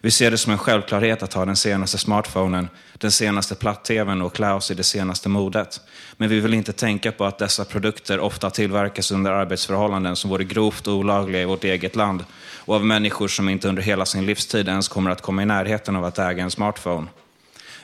Vi 0.00 0.10
ser 0.10 0.30
det 0.30 0.38
som 0.38 0.52
en 0.52 0.58
självklarhet 0.58 1.22
att 1.22 1.34
ha 1.34 1.44
den 1.44 1.56
senaste 1.56 1.98
smartphonen, 1.98 2.68
den 2.98 3.10
senaste 3.10 3.54
platt-tvn 3.54 4.22
och 4.22 4.34
klä 4.34 4.52
oss 4.52 4.70
i 4.70 4.74
det 4.74 4.82
senaste 4.82 5.28
modet. 5.28 5.80
Men 6.16 6.28
vi 6.28 6.40
vill 6.40 6.54
inte 6.54 6.72
tänka 6.72 7.12
på 7.12 7.24
att 7.24 7.38
dessa 7.38 7.64
produkter 7.64 8.20
ofta 8.20 8.50
tillverkas 8.50 9.10
under 9.10 9.32
arbetsförhållanden 9.32 10.16
som 10.16 10.30
vore 10.30 10.44
grovt 10.44 10.88
olagliga 10.88 11.42
i 11.42 11.44
vårt 11.44 11.64
eget 11.64 11.96
land 11.96 12.24
och 12.56 12.74
av 12.74 12.84
människor 12.84 13.28
som 13.28 13.48
inte 13.48 13.68
under 13.68 13.82
hela 13.82 14.06
sin 14.06 14.26
livstid 14.26 14.68
ens 14.68 14.88
kommer 14.88 15.10
att 15.10 15.22
komma 15.22 15.42
i 15.42 15.46
närheten 15.46 15.96
av 15.96 16.04
att 16.04 16.18
äga 16.18 16.42
en 16.42 16.50
smartphone. 16.50 17.06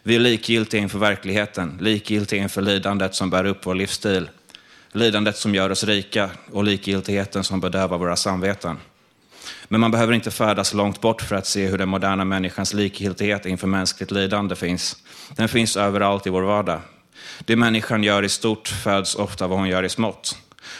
Vi 0.02 0.14
är 0.14 0.20
likgiltiga 0.20 0.80
inför 0.80 0.98
verkligheten, 0.98 1.78
likgiltiga 1.80 2.42
inför 2.42 2.62
lidandet 2.62 3.14
som 3.14 3.30
bär 3.30 3.44
upp 3.44 3.66
vår 3.66 3.74
livsstil, 3.74 4.28
lidandet 4.92 5.36
som 5.36 5.54
gör 5.54 5.70
oss 5.70 5.84
rika 5.84 6.30
och 6.52 6.64
likgiltigheten 6.64 7.44
som 7.44 7.60
bedövar 7.60 7.98
våra 7.98 8.16
samveten. 8.16 8.76
Men 9.68 9.80
man 9.80 9.90
behöver 9.90 10.12
inte 10.12 10.30
färdas 10.30 10.74
långt 10.74 11.00
bort 11.00 11.22
för 11.22 11.36
att 11.36 11.46
se 11.46 11.66
hur 11.66 11.78
den 11.78 11.88
moderna 11.88 12.24
människans 12.24 12.74
likgiltighet 12.74 13.46
inför 13.46 13.66
mänskligt 13.66 14.10
lidande 14.10 14.56
finns. 14.56 14.96
Den 15.36 15.48
finns 15.48 15.76
överallt 15.76 16.26
i 16.26 16.30
vår 16.30 16.42
vardag. 16.42 16.80
Det 17.44 17.56
människan 17.56 18.02
gör 18.02 18.22
i 18.22 18.28
stort 18.28 18.68
föds 18.68 19.14
ofta 19.14 19.46
vad 19.46 19.58
hon 19.58 19.68
gör 19.68 19.82
i 19.82 19.88
smått. 19.88 20.38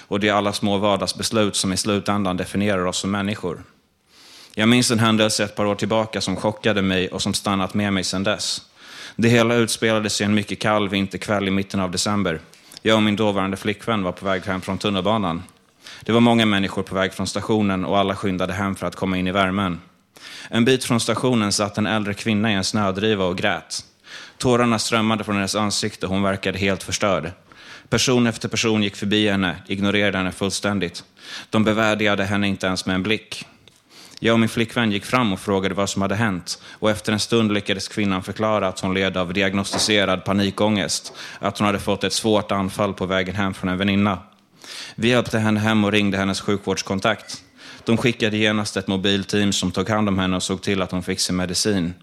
Och 0.09 0.21
det 0.21 0.29
är 0.29 0.33
alla 0.33 0.53
små 0.53 0.79
vardagsbeslut 0.79 1.57
som 1.57 1.73
i 1.73 1.77
slutändan 1.77 2.37
definierar 2.37 2.85
oss 2.85 2.99
som 2.99 3.11
människor. 3.11 3.65
Jag 4.55 4.69
minns 4.69 4.91
en 4.91 4.99
händelse 4.99 5.45
ett 5.45 5.57
par 5.57 5.65
år 5.65 5.75
tillbaka 5.75 6.21
som 6.21 6.37
chockade 6.37 6.83
mig 6.83 7.09
och 7.09 7.23
som 7.23 7.35
stannat 7.35 7.75
med 7.75 7.93
mig 7.93 8.05
sedan 8.05 8.23
dess. 8.23 8.63
Det 9.17 9.29
hela 9.29 9.55
utspelade 9.55 10.11
sig 10.11 10.25
en 10.25 10.35
mycket 10.35 10.59
kall 10.59 10.89
vinterkväll 10.89 11.49
i 11.49 11.51
mitten 11.51 11.81
av 11.81 11.91
december. 11.91 12.41
Jag 12.83 12.97
och 12.97 13.03
min 13.03 13.17
dåvarande 13.17 13.57
flickvän 13.57 14.03
var 14.03 14.13
på 14.13 14.25
väg 14.25 14.43
hem 14.43 14.61
från 14.61 14.79
tunnelbanan. 14.79 15.43
Det 16.03 16.13
var 16.13 16.21
många 16.21 16.47
människor 16.47 16.83
på 16.83 16.95
väg 16.95 17.13
från 17.13 17.27
stationen 17.27 17.85
och 17.85 17.99
alla 17.99 18.17
skyndade 18.17 18.53
hem 18.53 18.75
för 18.75 18.87
att 18.87 18.97
komma 18.97 19.19
in 19.19 19.27
i 19.27 19.33
värmen. 19.33 19.81
En 20.49 20.65
bit 20.65 20.85
från 20.85 21.01
stationen 21.01 21.53
satt 21.53 21.79
en 21.79 21.87
äldre 21.87 22.15
kvinna 22.15 22.53
i 22.53 22.55
en 22.55 22.65
snödriva 22.65 23.25
och 23.25 23.39
grät. 23.39 23.85
Tårarna 24.39 24.79
strömmade 24.79 25.25
från 25.25 25.35
hennes 25.35 25.55
ansikte 25.55 26.07
och 26.07 26.13
hon 26.13 26.23
verkade 26.23 26.59
helt 26.59 26.83
förstörd. 26.83 27.33
Person 27.89 28.27
efter 28.27 28.49
person 28.49 28.83
gick 28.83 28.97
förbi 28.97 29.29
henne, 29.29 29.57
ignorerade 29.67 30.19
henne 30.19 30.33
fullständigt. 30.33 31.05
De 31.51 31.65
bevärdigade 31.65 32.25
henne 32.25 32.49
inte 32.49 32.67
ens 32.67 32.87
med 32.87 32.95
en 32.95 33.03
blick. 33.03 33.47
Jag 34.21 34.33
och 34.33 34.41
min 34.41 34.49
flickvän 34.49 34.93
gick 34.93 35.05
fram 35.05 35.33
och 35.33 35.41
frågade 35.41 35.75
vad 35.75 35.91
som 35.91 36.03
hade 36.03 36.15
hänt 36.15 36.63
och 36.73 36.91
efter 36.91 37.13
en 37.13 37.21
stund 37.21 37.53
lyckades 37.53 37.89
kvinnan 37.89 38.23
förklara 38.23 38.69
att 38.69 38.81
hon 38.81 38.95
led 38.95 39.17
av 39.17 39.33
diagnostiserad 39.33 40.25
panikångest, 40.25 41.13
att 41.39 41.59
hon 41.59 41.67
hade 41.67 41.79
fått 41.79 42.05
ett 42.05 42.13
svårt 42.13 42.53
anfall 42.53 42.95
på 42.95 43.07
vägen 43.07 43.35
hem 43.35 43.55
från 43.55 43.71
en 43.71 43.79
väninna. 43.79 44.19
Vi 44.95 45.09
hjälpte 45.09 45.39
henne 45.39 45.61
hem 45.61 45.85
och 45.85 45.93
ringde 45.93 46.19
hennes 46.19 46.41
sjukvårdskontakt. 46.41 47.43
De 47.85 47.97
skickade 47.97 48.37
genast 48.37 48.77
ett 48.77 48.87
mobilteam 48.87 49.53
som 49.53 49.73
tog 49.73 49.89
hand 49.89 50.09
om 50.09 50.19
henne 50.19 50.37
och 50.37 50.43
såg 50.43 50.63
till 50.63 50.83
att 50.83 50.91
hon 50.91 51.03
fick 51.03 51.21
sin 51.21 51.37
medicin. 51.37 51.95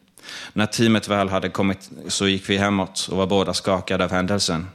När 0.54 0.66
teamet 0.66 1.08
väl 1.08 1.30
hade 1.30 1.50
kommit 1.50 1.90
så 2.08 2.28
gick 2.28 2.50
vi 2.50 2.58
hemåt 2.58 3.08
och 3.12 3.18
var 3.18 3.28
båda 3.28 3.54
skakade 3.54 4.04
av 4.04 4.12
händelsen. 4.12 4.68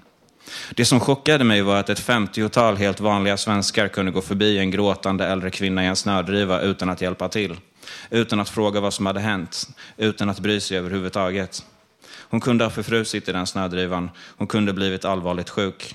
Det 0.75 0.85
som 0.85 1.01
chockade 1.01 1.45
mig 1.45 1.63
var 1.63 1.77
att 1.77 1.89
ett 1.89 2.01
femtiotal 2.01 2.77
helt 2.77 3.01
vanliga 3.01 3.37
svenskar 3.37 3.89
kunde 3.89 4.13
gå 4.13 4.21
förbi 4.21 4.59
en 4.59 4.71
gråtande 4.71 5.27
äldre 5.27 5.51
kvinna 5.51 5.85
i 5.85 5.87
en 5.87 5.97
snödriva 5.97 6.61
utan 6.61 6.91
att 6.91 7.01
hjälpa 7.01 7.29
till. 7.29 7.57
Utan 8.11 8.41
att 8.41 8.49
fråga 8.49 8.81
vad 8.81 8.95
som 8.95 9.07
hade 9.07 9.21
hänt, 9.21 9.69
utan 9.97 10.31
att 10.31 10.41
bry 10.41 10.61
sig 10.61 10.79
överhuvudtaget. 10.79 11.65
Hon 12.29 12.41
kunde 12.41 12.65
ha 12.65 12.71
förfrusit 12.71 13.29
i 13.29 13.33
den 13.33 13.47
snödrivan, 13.47 14.11
hon 14.37 14.47
kunde 14.47 14.73
blivit 14.73 15.05
allvarligt 15.05 15.51
sjuk. 15.51 15.95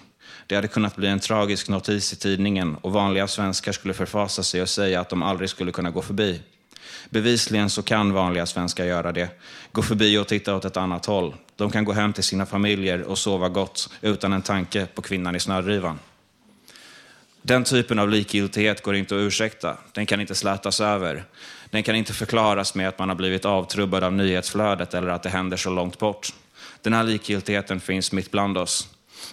Det 0.52 0.56
hade 0.56 0.68
kunnat 0.68 0.96
bli 0.96 1.08
en 1.08 1.20
tragisk 1.20 1.70
notis 1.70 2.14
i 2.14 2.16
tidningen 2.16 2.76
och 2.76 2.92
vanliga 2.92 3.28
svenskar 3.28 3.72
skulle 3.72 3.94
förfasa 3.94 4.44
sig 4.44 4.62
och 4.62 4.70
säga 4.70 5.00
att 5.00 5.10
de 5.10 5.24
aldrig 5.24 5.50
skulle 5.50 5.72
kunna 5.72 5.92
gå 5.92 6.02
förbi. 6.02 6.42
Bevisligen 7.10 7.70
så 7.70 7.82
kan 7.84 8.14
vanliga 8.14 8.46
svenskar 8.46 8.86
göra 8.86 9.12
det. 9.12 9.30
Gå 9.72 9.82
förbi 9.82 10.18
och 10.18 10.28
titta 10.28 10.56
åt 10.56 10.66
ett 10.66 10.78
annat 10.78 11.06
håll. 11.06 11.36
De 11.56 11.72
kan 11.72 11.86
gå 11.86 11.94
hem 11.94 12.14
till 12.14 12.24
sina 12.24 12.46
familjer 12.46 13.02
och 13.02 13.18
sova 13.18 13.50
gott 13.50 13.90
utan 14.02 14.34
en 14.34 14.42
tanke 14.42 14.86
på 14.86 15.02
kvinnan 15.02 15.36
i 15.36 15.40
snödrivan. 15.40 16.00
Den 17.42 17.64
typen 17.64 18.00
av 18.00 18.10
likgiltighet 18.10 18.84
går 18.84 18.96
inte 18.96 19.16
att 19.16 19.20
ursäkta. 19.20 19.78
Den 19.92 20.06
kan 20.06 20.22
inte 20.22 20.36
slätas 20.36 20.82
över. 20.82 21.24
Den 21.70 21.84
kan 21.84 21.96
inte 21.96 22.14
förklaras 22.14 22.76
med 22.76 22.88
att 22.88 23.00
man 23.00 23.10
har 23.10 23.16
blivit 23.16 23.46
avtrubbad 23.46 24.04
av 24.04 24.14
nyhetsflödet 24.14 24.94
eller 24.94 25.08
att 25.08 25.24
det 25.24 25.30
händer 25.30 25.58
så 25.58 25.70
långt 25.70 26.00
bort. 26.00 26.34
Den 26.82 26.94
här 26.94 27.04
likgiltigheten 27.04 27.80
finns 27.80 28.12
mitt 28.12 28.32
bland 28.32 28.58
oss. 28.58 28.88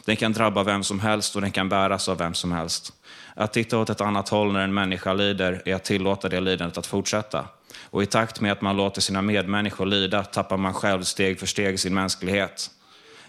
Den 0.05 0.17
kan 0.17 0.33
drabba 0.33 0.63
vem 0.63 0.83
som 0.83 1.01
helst 1.01 1.37
och 1.37 1.43
den 1.43 1.51
kan 1.51 1.69
bäras 1.69 2.09
av 2.09 2.19
vem 2.19 2.35
som 2.35 2.53
helst. 2.53 2.93
Att 3.35 3.53
titta 3.53 3.79
åt 3.79 3.91
ett 3.91 4.01
annat 4.01 4.29
håll 4.29 4.53
när 4.53 4.61
en 4.61 4.75
människa 4.75 5.13
lider 5.13 5.63
är 5.65 5.75
att 5.75 5.85
tillåta 5.85 6.29
det 6.29 6.41
lidandet 6.41 6.79
att 6.79 6.87
fortsätta. 6.87 7.45
Och 7.91 8.03
i 8.03 8.07
takt 8.07 8.41
med 8.41 8.53
att 8.53 8.61
man 8.61 8.77
låter 8.77 9.01
sina 9.01 9.23
medmänniskor 9.23 9.87
lida 9.87 10.25
tappar 10.25 10.57
man 10.57 10.75
själv 10.75 11.03
steg 11.03 11.39
för 11.39 11.47
steg 11.47 11.81
sin 11.81 11.95
mänsklighet. 11.95 12.71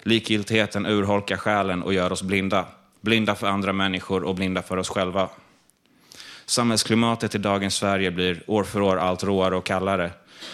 Likgiltigheten 0.04 0.86
urholkar 0.86 1.38
själen 1.38 1.84
och 1.84 1.94
gör 1.94 2.12
oss 2.12 2.24
blinda. 2.24 2.66
Blinda 3.02 3.36
för 3.36 3.48
andra 3.48 3.74
människor 3.74 4.24
och 4.24 4.36
blinda 4.36 4.62
för 4.62 4.78
oss 4.78 4.90
själva. 4.90 5.30
Samhällsklimatet 6.46 7.36
i 7.36 7.38
dagens 7.38 7.76
Sverige 7.76 8.12
blir 8.12 8.44
år 8.48 8.64
för 8.64 8.82
år 8.82 8.98
allt 8.98 9.24
råare 9.24 9.56
och 9.56 9.66
kallare. 9.66 10.12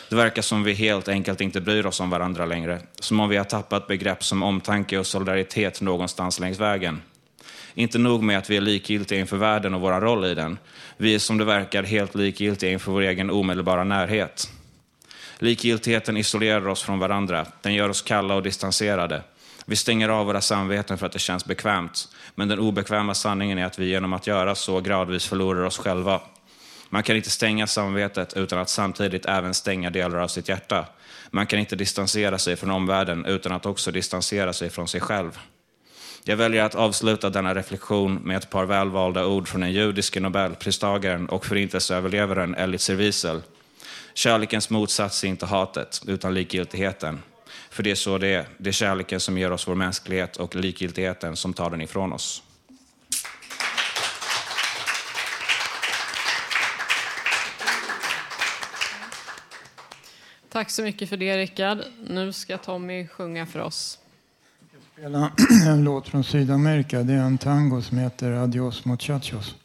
Det 0.10 0.15
verkar 0.15 0.41
som 0.41 0.63
vi 0.63 0.74
helt 0.74 1.08
enkelt 1.08 1.41
inte 1.41 1.62
bryr 1.62 1.86
oss 1.86 2.00
om 2.00 2.10
varandra 2.10 2.45
längre. 2.45 2.80
Som 3.00 3.19
om 3.19 3.30
vi 3.30 3.38
har 3.38 3.43
tappat 3.43 3.88
begrepp 3.88 4.24
som 4.24 4.43
omtanke 4.43 4.98
och 4.98 5.08
solidaritet 5.08 5.82
någonstans 5.82 6.39
längs 6.39 6.60
vägen. 6.60 7.02
Inte 7.74 7.98
nog 7.98 8.24
med 8.24 8.38
att 8.38 8.50
vi 8.50 8.58
är 8.58 8.62
likgiltiga 8.62 9.19
inför 9.19 9.38
världen 9.38 9.74
och 9.74 9.82
vår 9.82 10.02
roll 10.02 10.26
i 10.26 10.36
den. 10.36 10.58
Vi 10.98 11.15
är 11.15 11.19
som 11.19 11.38
det 11.38 11.45
verkar 11.45 11.84
helt 11.84 12.15
likgiltiga 12.15 12.71
inför 12.71 12.91
vår 12.91 13.02
egen 13.02 13.30
omedelbara 13.30 13.84
närhet. 13.84 14.52
Likgiltigheten 15.39 16.17
isolerar 16.17 16.67
oss 16.67 16.84
från 16.84 17.00
varandra. 17.00 17.45
Den 17.62 17.74
gör 17.74 17.89
oss 17.89 18.02
kalla 18.02 18.36
och 18.36 18.43
distanserade. 18.43 19.21
Vi 19.65 19.76
stänger 19.76 20.10
av 20.10 20.26
våra 20.26 20.41
samveten 20.41 20.98
för 20.98 21.06
att 21.06 21.12
det 21.12 21.19
känns 21.19 21.45
bekvämt. 21.45 22.08
Men 22.36 22.48
den 22.48 22.60
obekväma 22.60 23.13
sanningen 23.13 23.58
är 23.58 23.65
att 23.65 23.80
vi 23.80 23.86
genom 23.86 24.13
att 24.13 24.28
göra 24.28 24.56
så 24.56 24.82
gradvis 24.82 25.26
förlorar 25.26 25.63
oss 25.63 25.78
själva. 25.78 26.21
Man 26.96 27.04
kan 27.04 27.16
inte 27.16 27.30
stänga 27.30 27.68
samvetet 27.68 28.34
utan 28.38 28.60
att 28.60 28.70
samtidigt 28.70 29.26
även 29.26 29.54
stänga 29.54 29.90
delar 29.90 30.18
av 30.18 30.28
sitt 30.28 30.50
hjärta. 30.50 30.86
Man 31.32 31.48
kan 31.48 31.60
inte 31.60 31.76
distansera 31.76 32.38
sig 32.38 32.56
från 32.56 32.72
omvärlden 32.72 33.26
utan 33.26 33.52
att 33.52 33.66
också 33.66 33.92
distansera 33.92 34.54
sig 34.54 34.70
från 34.70 34.88
sig 34.88 35.02
själv. 35.02 35.40
Jag 36.24 36.38
väljer 36.38 36.64
att 36.64 36.76
avsluta 36.76 37.30
denna 37.30 37.56
reflektion 37.56 38.16
med 38.16 38.38
ett 38.38 38.50
par 38.50 38.66
välvalda 38.66 39.26
ord 39.26 39.48
från 39.48 39.62
den 39.62 39.72
judiske 39.72 40.20
nobelpristagaren 40.20 41.30
och 41.30 41.46
förintelseöverlevaren 41.46 42.56
Elitzer 42.56 42.96
Wiesel. 42.96 43.42
Kärlekens 44.14 44.70
motsats 44.70 45.24
är 45.24 45.28
inte 45.28 45.46
hatet, 45.46 46.02
utan 46.08 46.34
likgiltigheten. 46.34 47.22
För 47.70 47.84
det 47.84 47.92
är 47.92 47.96
så 47.96 48.18
det 48.18 48.28
är. 48.28 48.46
Det 48.58 48.70
är 48.70 48.74
kärleken 48.74 49.20
som 49.20 49.38
ger 49.38 49.52
oss 49.52 49.68
vår 49.68 49.76
mänsklighet 49.76 50.38
och 50.38 50.56
likgiltigheten 50.56 51.36
som 51.36 51.54
tar 51.54 51.70
den 51.70 51.82
ifrån 51.82 52.14
oss. 52.14 52.44
Tack 60.56 60.70
så 60.70 60.84
mycket 60.84 61.10
för 61.10 61.18
det, 61.18 61.38
Rickard. 61.38 61.78
Nu 62.08 62.34
ska 62.34 62.58
Tommy 62.58 63.08
sjunga 63.08 63.46
för 63.46 63.60
oss. 63.60 64.00
Jag 64.72 64.82
Spela 64.94 65.32
en 65.72 65.84
låt 65.84 66.08
från 66.08 66.24
Sydamerika. 66.24 67.04
Det 67.04 67.13
är 67.13 67.18
en 67.18 67.38
tango 67.38 67.82
som 67.82 67.98
heter 67.98 68.32
Adios 68.32 68.86
muchachos. 68.86 69.56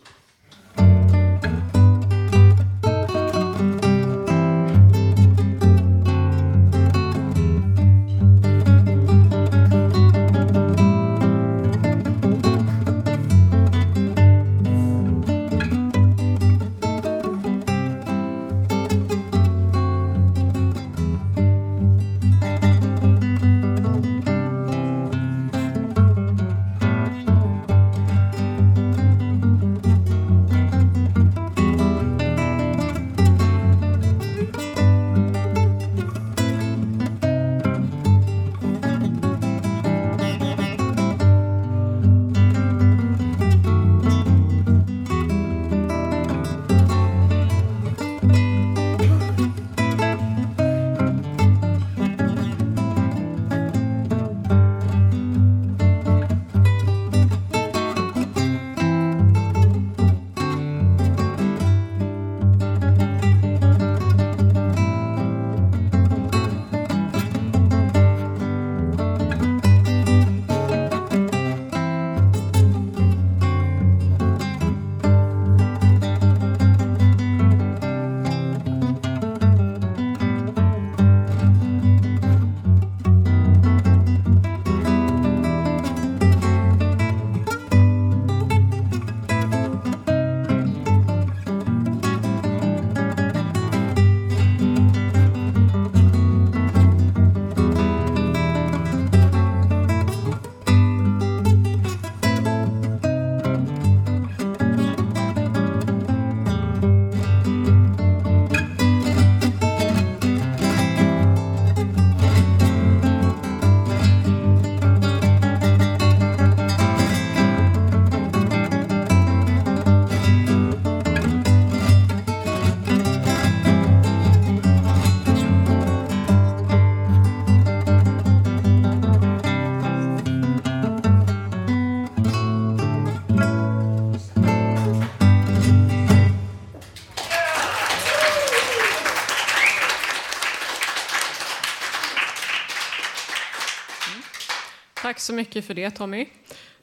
Tack 145.21 145.25
så 145.25 145.33
mycket 145.33 145.65
för 145.65 145.75
det 145.75 145.91
Tommy. 145.91 146.27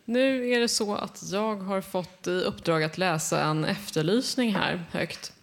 Nu 0.05 0.49
är 0.49 0.59
det 0.59 0.67
så 0.67 0.95
att 0.95 1.23
jag 1.31 1.55
har 1.55 1.81
fått 1.81 2.27
i 2.27 2.31
uppdrag 2.31 2.83
att 2.83 2.97
läsa 2.97 3.43
en 3.43 3.65
efterlysning 3.65 4.55
här 4.55 4.83
högt. 4.91 5.33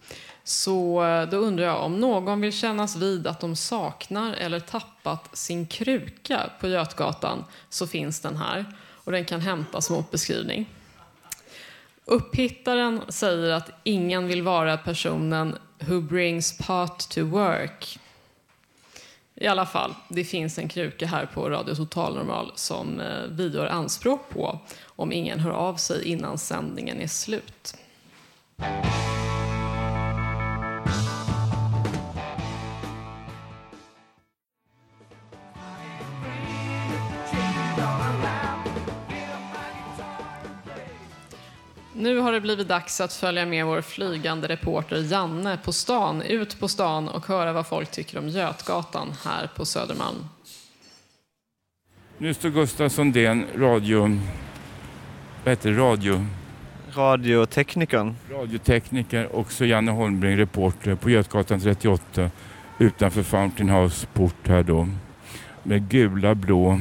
Så 0.43 1.05
eh, 1.05 1.29
då 1.29 1.37
undrar 1.37 1.65
jag 1.65 1.83
om 1.83 1.99
någon 1.99 2.41
vill 2.41 2.53
kännas 2.53 2.95
vid 2.95 3.27
att 3.27 3.39
de 3.39 3.55
saknar 3.55 4.33
eller 4.33 4.59
tappat 4.59 5.37
sin 5.37 5.67
kruka 5.67 6.49
på 6.59 6.67
Götgatan 6.67 7.43
så 7.69 7.87
finns 7.87 8.19
den 8.19 8.35
här 8.35 8.65
och 8.91 9.11
den 9.11 9.25
kan 9.25 9.41
hämtas 9.41 9.89
mot 9.89 10.11
beskrivning. 10.11 10.69
Upphittaren 12.05 13.01
säger 13.09 13.49
att 13.51 13.69
ingen 13.83 14.27
vill 14.27 14.41
vara 14.41 14.77
personen 14.77 15.57
who 15.79 16.01
brings 16.01 16.57
pot 16.57 17.09
to 17.09 17.21
work. 17.21 17.99
I 19.37 19.47
alla 19.47 19.65
fall, 19.65 19.93
det 20.09 20.23
finns 20.23 20.57
en 20.57 20.67
kruka 20.67 21.07
här 21.07 21.25
på 21.25 21.49
Radio 21.49 21.75
Total 21.75 22.15
Normal 22.15 22.51
som 22.55 22.99
eh, 22.99 23.23
vi 23.29 23.47
gör 23.47 23.67
anspråk 23.67 24.29
på 24.29 24.59
om 24.85 25.11
ingen 25.11 25.39
hör 25.39 25.51
av 25.51 25.75
sig 25.75 26.07
innan 26.07 26.37
sändningen 26.37 27.01
är 27.01 27.07
slut. 27.07 27.77
Nu 42.05 42.17
har 42.17 42.31
det 42.31 42.41
blivit 42.41 42.67
dags 42.67 43.01
att 43.01 43.13
följa 43.13 43.45
med 43.45 43.65
vår 43.65 43.81
flygande 43.81 44.47
reporter 44.47 44.97
Janne 45.11 45.57
på 45.63 45.73
stan, 45.73 46.21
ut 46.21 46.59
på 46.59 46.67
stan 46.67 47.07
och 47.07 47.27
höra 47.27 47.53
vad 47.53 47.67
folk 47.67 47.91
tycker 47.91 48.19
om 48.19 48.29
Götgatan 48.29 49.13
här 49.23 49.49
på 49.55 49.65
Södermalm. 49.65 50.17
Nu 52.17 52.33
står 52.33 52.49
Gustav 52.49 52.89
Sundén, 52.89 53.45
radio... 53.57 54.19
Vad 55.43 55.51
heter 55.51 55.71
det? 55.71 55.77
Radio... 55.77 56.25
Radioteknikern. 56.95 58.15
Radiotekniker 58.31 59.35
och 59.35 59.51
så 59.51 59.65
Janne 59.65 59.91
Holmbring, 59.91 60.37
reporter 60.37 60.95
på 60.95 61.09
Götgatan 61.09 61.59
38 61.59 62.29
utanför 62.79 63.23
Fountain 63.23 63.69
House 63.69 64.07
port 64.13 64.47
här 64.47 64.63
då. 64.63 64.87
Med 65.63 65.89
gula, 65.89 66.35
blå 66.35 66.79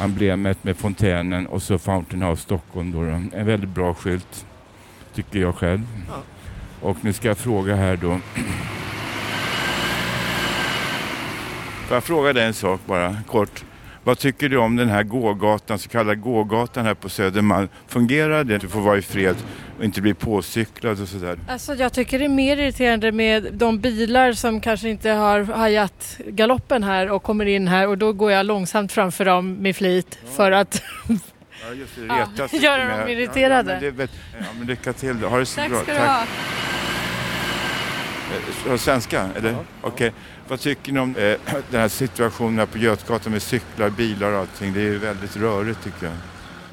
emblemet 0.00 0.64
med 0.64 0.76
fontänen 0.76 1.46
och 1.46 1.62
så 1.62 1.78
Fountain 1.78 2.22
House 2.22 2.42
Stockholm. 2.42 2.92
Då, 2.92 3.00
då. 3.02 3.10
En 3.10 3.46
väldigt 3.46 3.70
bra 3.70 3.94
skylt, 3.94 4.46
tycker 5.14 5.38
jag 5.40 5.54
själv. 5.54 5.80
Ja. 6.08 6.22
Och 6.80 6.96
nu 7.00 7.12
ska 7.12 7.28
jag 7.28 7.38
fråga 7.38 7.76
här 7.76 7.96
då. 7.96 8.20
Får 11.86 11.96
jag 11.96 12.04
fråga 12.04 12.32
dig 12.32 12.46
en 12.46 12.54
sak 12.54 12.80
bara, 12.86 13.16
kort? 13.26 13.64
Vad 14.04 14.18
tycker 14.18 14.48
du 14.48 14.56
om 14.56 14.76
den 14.76 14.88
här 14.88 15.02
gågatan, 15.02 15.78
så 15.78 15.88
kallade 15.88 16.16
gågatan 16.16 16.84
här 16.86 16.94
på 16.94 17.08
Södermalm? 17.08 17.68
Fungerar 17.86 18.44
det? 18.44 18.58
Du 18.58 18.68
får 18.68 18.80
vara 18.80 18.98
i 18.98 19.02
fred 19.02 19.36
och 19.80 19.84
inte 19.86 20.00
bli 20.00 20.14
påcyklad 20.14 21.02
och 21.02 21.08
sådär. 21.08 21.38
Alltså 21.48 21.74
jag 21.74 21.92
tycker 21.92 22.18
det 22.18 22.24
är 22.24 22.28
mer 22.28 22.56
irriterande 22.56 23.12
med 23.12 23.48
de 23.52 23.78
bilar 23.80 24.32
som 24.32 24.60
kanske 24.60 24.88
inte 24.88 25.10
har 25.10 25.40
hajat 25.40 26.16
galoppen 26.26 26.84
här 26.84 27.10
och 27.10 27.22
kommer 27.22 27.46
in 27.46 27.68
här 27.68 27.88
och 27.88 27.98
då 27.98 28.12
går 28.12 28.32
jag 28.32 28.46
långsamt 28.46 28.92
framför 28.92 29.24
dem 29.24 29.54
med 29.54 29.76
flit 29.76 30.18
för 30.36 30.52
att 30.52 30.82
Ja, 31.08 31.74
just 31.74 31.96
det, 31.96 32.06
Ja, 32.52 32.58
göra 32.58 32.98
dem 32.98 33.08
irriterade. 33.08 33.72
Ja, 33.72 33.86
ja, 33.86 33.92
men, 33.96 33.96
det, 33.96 34.12
ja, 34.38 34.44
men 34.58 34.66
lycka 34.66 34.92
till 34.92 35.20
då. 35.20 35.28
Ha 35.28 35.38
det 35.38 35.46
så 35.46 35.60
Tack 35.60 35.70
bra. 35.70 35.82
ska 35.82 35.92
du 35.92 35.98
ha. 35.98 36.22
Eh, 38.70 38.76
Svenska, 38.76 39.28
eller? 39.36 39.56
Okej. 39.82 40.12
Vad 40.48 40.60
tycker 40.60 40.92
ni 40.92 41.00
om 41.00 41.16
eh, 41.16 41.22
den 41.70 41.80
här 41.80 41.88
situationen 41.88 42.58
här 42.58 42.66
på 42.66 42.78
Götgatan 42.78 43.32
med 43.32 43.42
cyklar, 43.42 43.90
bilar 43.90 44.32
och 44.32 44.38
allting? 44.38 44.72
Det 44.72 44.80
är 44.80 44.84
ju 44.84 44.98
väldigt 44.98 45.36
rörigt 45.36 45.84
tycker 45.84 46.06
jag. 46.06 46.14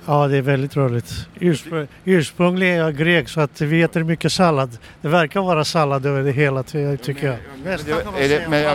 Ja, 0.08 0.28
det 0.28 0.38
är 0.38 0.42
väldigt 0.42 0.76
rörigt. 0.78 1.28
Urspr 1.40 1.88
ursprungligen 2.06 2.74
är 2.76 2.80
jag 2.80 2.96
grek 2.98 3.30
så 3.30 3.42
att 3.42 3.62
vi 3.62 3.82
äter 3.82 4.04
mycket 4.04 4.32
sallad. 4.32 4.78
Det 5.02 5.08
verkar 5.08 5.42
vara 5.42 5.64
sallad 5.66 6.06
över 6.06 6.24
det 6.24 6.32
hela 6.32 6.64
ty- 6.64 6.98
tycker 6.98 7.28
jag. 7.28 7.38
Nästan 7.66 7.94
kan 8.04 8.14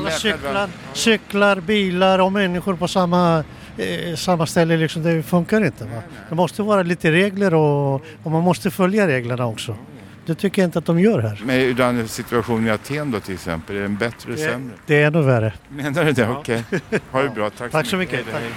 man 0.03 0.11
säga. 0.13 0.37
Alla 0.51 0.69
cyklar, 0.93 1.61
bilar 1.61 2.19
och 2.19 2.33
människor 2.33 2.77
på 2.77 2.89
samma, 2.89 3.45
eh, 3.79 4.15
samma 4.17 4.47
ställe. 4.47 4.77
Liksom, 4.77 5.03
det 5.03 5.23
funkar 5.23 5.65
inte. 5.65 5.85
Va? 5.85 6.03
Det 6.29 6.35
måste 6.35 6.63
vara 6.63 6.83
lite 6.83 7.13
regler 7.13 7.55
och, 7.55 7.95
och 8.23 8.31
man 8.31 8.43
måste 8.43 8.71
följa 8.71 9.09
reglerna 9.09 9.47
också. 9.47 9.77
Det 10.27 10.35
tycker 10.35 10.63
jag 10.63 10.67
inte 10.69 10.79
att 10.79 10.87
de 10.87 11.01
gör 11.01 11.19
här. 11.21 11.41
Men 11.45 11.57
hur 11.61 11.81
är 11.81 12.07
situationen 12.07 12.67
i 12.67 12.71
Aten 12.71 13.11
då 13.11 13.21
till 13.21 13.35
exempel? 13.35 13.77
Är 13.77 13.81
den 13.83 13.97
bättre 13.97 14.33
eller 14.33 14.45
Det, 14.45 14.51
sämre? 14.53 14.75
det 14.87 15.03
är 15.03 15.07
ännu 15.07 15.23
värre. 15.23 15.53
Menar 15.69 16.05
du 16.05 16.13
det? 16.13 16.29
Okej. 16.29 16.65
Ha 17.11 17.23
det 17.23 17.29
bra. 17.29 17.51
Tack, 17.51 17.71
Tack 17.73 17.87
så 17.87 17.97
mycket. 17.97 18.15
Hej 18.15 18.25
då, 18.27 18.33
Tack. 18.33 18.41
hej. 18.43 18.51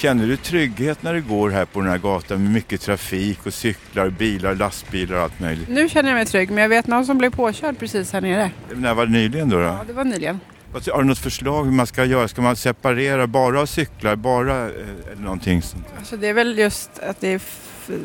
Känner 0.00 0.26
du 0.26 0.36
trygghet 0.36 1.02
när 1.02 1.14
du 1.14 1.22
går 1.22 1.50
här 1.50 1.64
på 1.64 1.80
den 1.80 1.90
här 1.90 1.98
gatan 1.98 2.42
med 2.42 2.52
mycket 2.52 2.80
trafik 2.80 3.46
och 3.46 3.54
cyklar, 3.54 4.10
bilar, 4.10 4.54
lastbilar 4.54 5.16
och 5.16 5.22
allt 5.22 5.40
möjligt? 5.40 5.68
Nu 5.68 5.88
känner 5.88 6.10
jag 6.10 6.16
mig 6.16 6.26
trygg, 6.26 6.50
men 6.50 6.62
jag 6.62 6.68
vet 6.68 6.86
någon 6.86 7.06
som 7.06 7.18
blev 7.18 7.30
påkörd 7.30 7.78
precis 7.78 8.12
här 8.12 8.20
nere. 8.20 8.50
När 8.74 8.94
var 8.94 9.06
det 9.06 9.12
nyligen 9.12 9.48
då? 9.48 9.56
då? 9.56 9.62
Ja, 9.62 9.80
det 9.86 9.92
var 9.92 10.04
nyligen. 10.04 10.40
Har 10.72 11.02
du 11.02 11.08
något 11.08 11.18
förslag 11.18 11.64
hur 11.64 11.72
man 11.72 11.86
ska 11.86 12.04
göra? 12.04 12.28
Ska 12.28 12.42
man 12.42 12.56
separera 12.56 13.26
bara 13.26 13.66
cyklar, 13.66 14.16
bara 14.16 14.64
eh, 14.64 14.72
eller 15.12 15.22
någonting 15.22 15.62
sånt? 15.62 15.86
Alltså 15.98 16.16
det 16.16 16.28
är 16.28 16.34
väl 16.34 16.58
just 16.58 16.98
att 16.98 17.20
det 17.20 17.32
är 17.32 17.40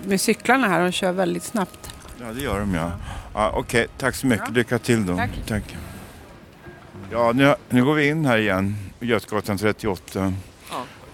med 0.07 0.21
cyklarna 0.21 0.67
här, 0.67 0.83
de 0.83 0.91
kör 0.91 1.11
väldigt 1.11 1.43
snabbt. 1.43 1.93
Ja, 2.21 2.25
det 2.33 2.41
gör 2.41 2.59
de 2.59 2.73
ja. 2.73 2.91
ja 3.33 3.51
Okej, 3.55 3.87
tack 3.97 4.15
så 4.15 4.27
mycket. 4.27 4.51
Lycka 4.51 4.79
till 4.79 5.05
då. 5.05 5.21
Tack. 5.47 5.75
Ja, 7.11 7.31
nu, 7.35 7.55
nu 7.69 7.85
går 7.85 7.93
vi 7.93 8.07
in 8.07 8.25
här 8.25 8.37
igen. 8.37 8.75
Götgatan 8.99 9.57
38. 9.57 10.33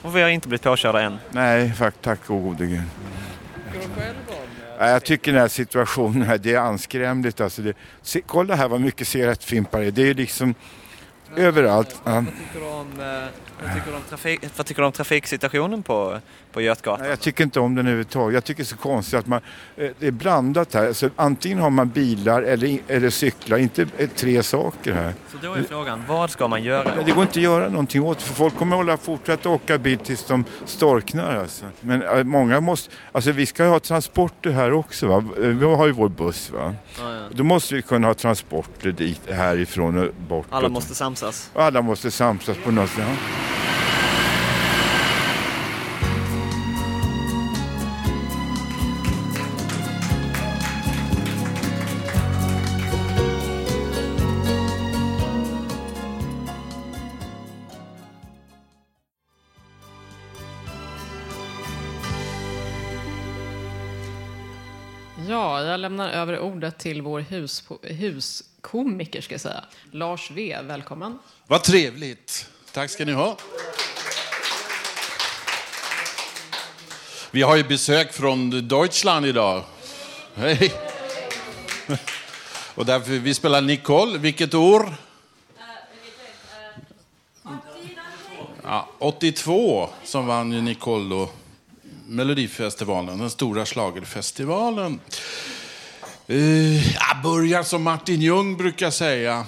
Och 0.01 0.15
vi 0.15 0.21
har 0.21 0.29
inte 0.29 0.47
blivit 0.47 0.63
påkörda 0.63 1.01
än. 1.01 1.17
Nej, 1.31 1.73
tack, 2.01 2.19
och 2.29 2.41
gode 2.43 2.65
Gud. 2.65 2.81
Ja, 4.79 4.89
Jag 4.89 5.03
tycker 5.03 5.31
den 5.31 5.41
här 5.41 5.47
situationen 5.47 6.21
här, 6.21 6.37
det 6.37 6.53
är 6.53 6.59
anskrämligt. 6.59 7.41
Alltså 7.41 7.61
det, 7.61 7.73
se, 8.01 8.21
kolla 8.25 8.55
här 8.55 8.67
vad 8.67 8.81
mycket 8.81 9.07
cigarettfimpar 9.07 9.79
det 9.79 9.85
är. 9.87 9.91
Det 9.91 10.09
är 10.09 10.13
liksom 10.13 10.55
överallt. 11.35 12.01
Vad 12.03 12.25
tycker 12.25 12.59
du 12.59 12.65
om, 12.65 12.99
eh, 12.99 13.05
vad 13.63 13.73
tycker 13.75 13.91
du 13.91 13.97
om, 13.97 14.03
trafik, 14.09 14.41
vad 14.57 14.65
tycker 14.65 14.81
du 14.81 14.85
om 14.85 14.91
trafiksituationen 14.91 15.83
på, 15.83 16.19
på 16.51 16.61
Götgatan? 16.61 16.99
Nej, 17.01 17.09
Jag 17.09 17.19
tycker 17.19 17.43
inte 17.43 17.59
om 17.59 17.75
den 17.75 17.85
överhuvudtaget. 17.85 18.33
Jag 18.33 18.43
tycker 18.43 18.63
det 18.63 18.67
är 18.67 18.75
så 18.75 18.77
konstigt 18.77 19.19
att 19.19 19.27
man, 19.27 19.41
eh, 19.77 19.89
det 19.99 20.07
är 20.07 20.11
blandat 20.11 20.73
här. 20.73 20.87
Alltså, 20.87 21.09
antingen 21.15 21.59
har 21.59 21.69
man 21.69 21.89
bilar 21.89 22.41
eller, 22.41 22.79
eller 22.87 23.09
cyklar, 23.09 23.57
inte 23.57 23.87
eh, 23.97 24.09
tre 24.15 24.43
saker 24.43 24.93
här. 24.93 25.13
Så 25.31 25.37
då 25.41 25.53
är 25.53 25.63
frågan, 25.63 26.03
vad 26.07 26.29
ska 26.29 26.47
man 26.47 26.63
göra? 26.63 27.03
Det 27.05 27.11
går 27.11 27.21
inte 27.21 27.39
att 27.39 27.43
göra 27.43 27.69
någonting 27.69 28.03
åt 28.03 28.21
för 28.21 28.33
folk 28.33 28.57
kommer 28.57 28.75
hålla 28.75 28.97
fortsätta 28.97 29.49
åka 29.49 29.77
bil 29.77 29.97
tills 29.99 30.25
de 30.25 30.43
storknar. 30.65 31.35
Alltså. 31.37 31.65
Men 31.79 32.01
äh, 32.03 32.23
många 32.23 32.61
måste, 32.61 32.93
alltså 33.11 33.31
vi 33.31 33.45
ska 33.45 33.65
ha 33.65 33.79
transporter 33.79 34.49
här 34.49 34.73
också 34.73 35.07
va. 35.07 35.17
Eh, 35.17 35.47
Vi 35.47 35.65
har 35.65 35.85
ju 35.85 35.91
vår 35.91 36.09
buss 36.09 36.49
va. 36.51 36.75
Ja, 36.99 37.13
ja. 37.15 37.21
Då 37.31 37.43
måste 37.43 37.75
vi 37.75 37.81
kunna 37.81 38.07
ha 38.07 38.13
transporter 38.13 38.91
dit, 38.91 39.21
härifrån 39.29 39.97
och 39.97 40.13
bort. 40.27 40.45
Alla 40.49 40.69
måste 40.69 40.95
samsas. 40.95 41.49
Alla 41.55 41.81
måste 41.81 42.11
samsas 42.11 42.57
på 42.63 42.71
något 42.71 42.89
sätt. 42.89 43.07
Lämnar 65.91 66.09
över 66.11 66.39
ordet 66.39 66.77
till 66.77 67.01
vår 67.01 67.19
hus, 67.19 67.63
huskomiker, 67.81 69.21
ska 69.21 69.33
jag 69.33 69.41
säga. 69.41 69.63
Lars 69.91 70.31
V, 70.31 70.57
välkommen. 70.63 71.19
Vad 71.47 71.63
trevligt. 71.63 72.49
Tack 72.71 72.89
ska 72.89 73.05
ni 73.05 73.11
ha. 73.11 73.37
Vi 77.31 77.41
har 77.41 77.55
ju 77.55 77.63
besök 77.63 78.13
från 78.13 78.67
Deutschland 78.67 79.25
idag. 79.25 79.63
Hej. 80.35 80.73
Och 82.75 82.85
därför 82.85 83.11
vi 83.11 83.33
spelar 83.33 83.61
Nicole. 83.61 84.17
Vilket 84.17 84.53
år? 84.53 84.93
Ja, 88.63 88.89
82 88.99 89.89
som 90.03 90.27
vann 90.27 90.51
ju 90.51 90.61
Nicole 90.61 91.09
då 91.09 91.29
Melodifestivalen, 92.07 93.19
den 93.19 93.29
stora 93.29 93.65
schlagerfestivalen. 93.65 94.99
Uh, 96.31 96.93
jag 96.93 97.21
börjar 97.23 97.63
som 97.63 97.83
Martin 97.83 98.21
Ljung 98.21 98.57
brukar 98.57 98.89
säga. 98.89 99.45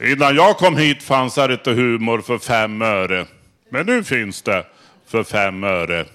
Innan 0.00 0.36
jag 0.36 0.56
kom 0.56 0.76
hit 0.76 1.02
fanns 1.02 1.34
det 1.34 1.52
inte 1.52 1.70
humor 1.70 2.20
för 2.20 2.38
fem 2.38 2.82
öre. 2.82 3.26
Men 3.70 3.86
nu 3.86 4.04
finns 4.04 4.42
det 4.42 4.66
för 5.06 5.24
fem 5.24 5.64
öre. 5.64 6.06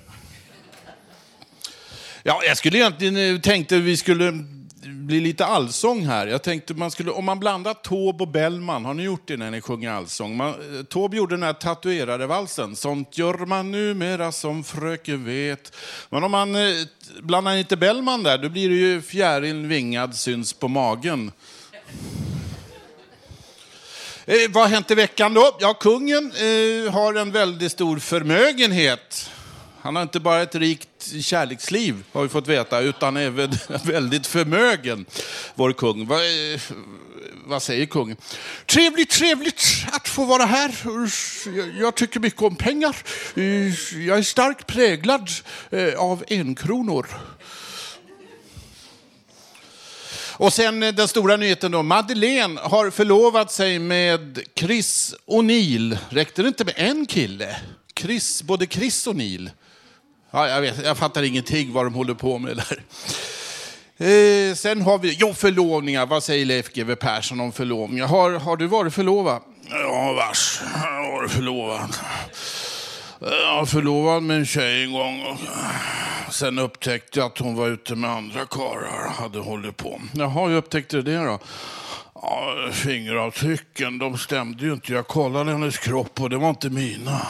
Ja, 2.24 2.42
jag 2.48 2.58
skulle 2.58 2.78
egentligen 2.78 3.36
eh, 3.36 3.42
tänkte 3.42 3.78
vi 3.78 3.98
skulle 3.98 4.46
blir 5.04 5.22
lite 5.22 5.46
allsång 5.46 6.06
här. 6.06 6.28
Jag 6.28 6.44
tänkte 6.44 6.74
man 6.74 6.92
skulle, 6.92 7.12
om 7.12 7.26
man 7.26 7.40
blandar 7.40 7.74
Taube 7.74 8.24
och 8.24 8.28
Bellman, 8.28 8.86
har 8.86 8.94
ni 8.94 9.04
gjort 9.04 9.28
det 9.28 9.38
när 9.38 9.52
ni 9.52 9.62
sjunger 9.62 9.92
allsång? 9.92 10.38
Man, 10.38 10.50
eh, 10.50 10.84
Taube 10.84 11.18
gjorde 11.18 11.36
den 11.36 11.44
här 11.44 11.54
tatuerade 11.54 12.28
valsen. 12.28 12.76
Sånt 12.76 13.18
gör 13.18 13.46
man 13.46 13.72
numera 13.72 14.32
som 14.32 14.64
fröken 14.64 15.26
vet. 15.26 15.76
Men 16.10 16.24
om 16.24 16.32
man 16.32 16.56
eh, 16.56 16.74
blandar 17.22 17.56
inte 17.56 17.78
Bellman 17.78 18.24
där, 18.24 18.38
då 18.38 18.50
blir 18.50 18.70
det 18.70 18.76
ju 18.76 19.02
fjärilen 19.02 19.68
vingad 19.68 20.16
syns 20.16 20.54
på 20.54 20.68
magen. 20.68 21.32
Eh, 24.26 24.36
vad 24.50 24.64
har 24.64 24.70
hänt 24.70 24.92
i 24.92 24.96
veckan 24.96 25.34
då? 25.34 25.58
Ja, 25.60 25.74
kungen 25.74 26.32
eh, 26.32 26.94
har 26.94 27.14
en 27.14 27.32
väldigt 27.32 27.72
stor 27.72 28.00
förmögenhet. 28.00 29.30
Han 29.82 29.96
har 29.96 30.04
inte 30.04 30.20
bara 30.20 30.42
ett 30.42 30.56
rikt 30.56 30.93
kärleksliv, 31.24 32.04
har 32.12 32.24
vi 32.24 32.30
fått 32.30 32.48
veta, 32.48 32.80
utan 32.80 33.18
även 33.18 33.52
väldigt 33.84 34.28
förmögen, 34.28 35.06
vår 35.56 35.74
kung. 35.74 36.08
Vad, 36.08 36.20
eh, 36.20 36.62
vad 37.46 37.64
säger 37.64 37.86
kungen? 37.86 38.18
Trevligt, 38.66 39.10
trevligt 39.10 39.64
att 39.92 40.08
få 40.08 40.26
vara 40.26 40.46
här. 40.46 40.72
Jag, 41.80 41.96
tycker 41.96 42.20
mycket 42.20 42.42
om 42.42 42.56
pengar. 42.56 42.96
Eh, 43.36 44.02
jag 44.08 44.18
är 44.18 44.24
starkt 44.24 44.68
präglad 44.68 45.30
eh, 45.72 45.94
av 46.00 46.24
enkronor. 46.30 47.08
Och 50.36 50.54
sen 50.54 50.80
den 50.80 51.08
stora 51.08 51.38
nyheten 51.38 51.72
då. 51.72 51.84
Madeleine 51.84 52.62
har 52.62 52.90
förlovat 52.90 53.52
sig 53.52 53.80
med 53.80 54.40
Chris 54.56 55.16
O'Neill. 55.26 55.98
Räckte 56.10 56.42
det 56.42 56.48
inte 56.48 56.66
med 56.66 56.74
en 56.78 57.06
kille? 57.06 57.56
Chris, 57.96 58.44
både 58.44 58.66
Chris 58.66 59.08
och 59.08 59.16
Neil. 59.16 59.52
Ja, 60.36 60.50
jag, 60.50 60.62
vet, 60.62 60.86
jag 60.86 60.98
fattar 60.98 61.24
ingenting 61.24 61.74
vad 61.74 61.86
de 61.86 61.94
håller 61.94 62.14
på 62.14 62.38
med 62.38 62.58
där. 62.58 62.84
Eh, 63.98 64.56
sen 64.56 64.82
har 64.82 64.98
vi, 64.98 65.18
jo 65.20 65.34
förlovningar, 65.34 66.06
vad 66.06 66.24
säger 66.24 66.46
Leif 66.46 66.74
GW 66.74 66.96
Persson 66.96 67.40
om 67.40 67.52
förlovningar? 67.52 68.08
Har, 68.08 68.32
har 68.32 68.58
du 68.58 68.68
varit 68.68 68.94
förlovad? 68.94 69.42
Ja, 69.70 70.14
vars. 70.14 70.62
Jag 70.74 70.80
har 70.80 71.12
varit 71.12 71.32
förlovad. 71.32 71.96
Jag 73.20 73.56
var 73.56 73.66
förlovad 73.66 74.24
med 74.24 74.38
en 74.38 74.46
tjej 74.46 74.84
en 74.84 74.94
gång. 74.94 75.38
Sen 76.32 76.60
upptäckte 76.60 77.20
jag 77.20 77.26
att 77.26 77.38
hon 77.38 77.56
var 77.56 77.68
ute 77.68 77.96
med 77.96 78.10
andra 78.10 78.46
karlar 78.46 79.14
hade 79.20 79.40
hållit 79.40 79.78
på. 79.78 80.02
Jaha, 80.14 80.48
hur 80.48 80.56
upptäckte 80.56 80.96
du 80.96 81.02
det 81.02 81.26
då? 81.26 81.40
Ja, 82.16 82.56
fingeravtrycken, 82.72 83.98
de 84.00 84.18
stämde 84.18 84.66
ju 84.66 84.74
inte. 84.74 84.94
Jag 84.94 85.08
kollade 85.08 85.52
hennes 85.52 85.78
kropp 85.78 86.22
och 86.22 86.30
det 86.30 86.38
var 86.38 86.50
inte 86.50 86.70
mina. 86.70 87.22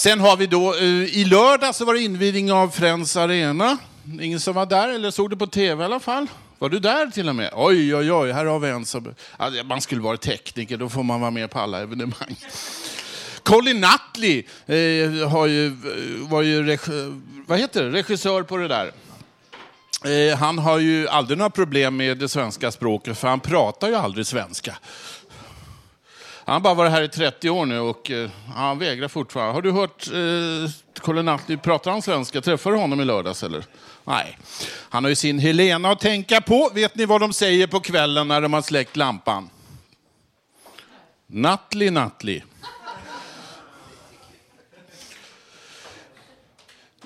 Sen 0.00 0.20
har 0.20 0.36
vi 0.36 0.46
då, 0.46 0.74
eh, 0.74 0.84
i 1.18 1.24
lördag 1.24 1.74
så 1.74 1.84
var 1.84 1.94
det 1.94 2.00
invigning 2.00 2.52
av 2.52 2.68
Friends 2.70 3.16
Arena. 3.16 3.78
Ingen 4.20 4.40
som 4.40 4.54
var 4.54 4.66
där, 4.66 4.88
eller 4.88 5.10
såg 5.10 5.30
det 5.30 5.36
på 5.36 5.46
tv 5.46 5.82
i 5.82 5.84
alla 5.84 6.00
fall? 6.00 6.26
Var 6.58 6.68
du 6.68 6.78
där 6.78 7.06
till 7.06 7.28
och 7.28 7.34
med? 7.36 7.50
Oj, 7.56 7.94
oj, 7.94 8.12
oj, 8.12 8.32
här 8.32 8.44
har 8.44 8.58
vi 8.58 8.68
en 8.68 8.86
som... 8.86 9.14
Alltså, 9.36 9.64
man 9.64 9.80
skulle 9.80 10.00
vara 10.00 10.16
tekniker, 10.16 10.76
då 10.76 10.88
får 10.88 11.02
man 11.02 11.20
vara 11.20 11.30
med 11.30 11.50
på 11.50 11.58
alla 11.58 11.80
evenemang. 11.80 12.36
Colin 13.42 13.80
Nutley 13.80 14.38
eh, 14.66 15.28
har 15.28 15.46
ju, 15.46 15.66
eh, 15.66 16.28
var 16.28 16.42
ju 16.42 16.78
vad 17.46 17.58
heter 17.58 17.84
det? 17.84 17.90
regissör 17.90 18.42
på 18.42 18.56
det 18.56 18.68
där. 18.68 18.92
Eh, 20.04 20.38
han 20.38 20.58
har 20.58 20.78
ju 20.78 21.08
aldrig 21.08 21.38
några 21.38 21.50
problem 21.50 21.96
med 21.96 22.18
det 22.18 22.28
svenska 22.28 22.70
språket, 22.70 23.18
för 23.18 23.28
han 23.28 23.40
pratar 23.40 23.88
ju 23.88 23.94
aldrig 23.94 24.26
svenska. 24.26 24.76
Han 26.44 26.52
har 26.52 26.60
bara 26.60 26.74
varit 26.74 26.92
här 26.92 27.02
i 27.02 27.08
30 27.08 27.50
år 27.50 27.66
nu 27.66 27.80
och 27.80 28.10
eh, 28.10 28.30
han 28.54 28.78
vägrar 28.78 29.08
fortfarande. 29.08 29.52
Har 29.54 29.62
du 29.62 29.72
hört 29.72 30.06
eh, 30.06 31.02
Colin 31.02 31.24
Nutley, 31.24 31.58
pratar 31.58 31.90
han 31.90 32.02
svenska? 32.02 32.40
Träffade 32.40 32.76
du 32.76 32.80
honom 32.80 33.00
i 33.00 33.04
lördags 33.04 33.42
eller? 33.42 33.64
Nej. 34.04 34.38
Han 34.90 35.04
har 35.04 35.08
ju 35.08 35.14
sin 35.14 35.38
Helena 35.38 35.90
att 35.90 36.00
tänka 36.00 36.40
på. 36.40 36.70
Vet 36.74 36.94
ni 36.94 37.04
vad 37.04 37.20
de 37.20 37.32
säger 37.32 37.66
på 37.66 37.80
kvällen 37.80 38.28
när 38.28 38.40
de 38.40 38.52
har 38.52 38.62
släckt 38.62 38.96
lampan? 38.96 39.50
Nutley, 41.26 41.90
Nutley. 41.90 42.42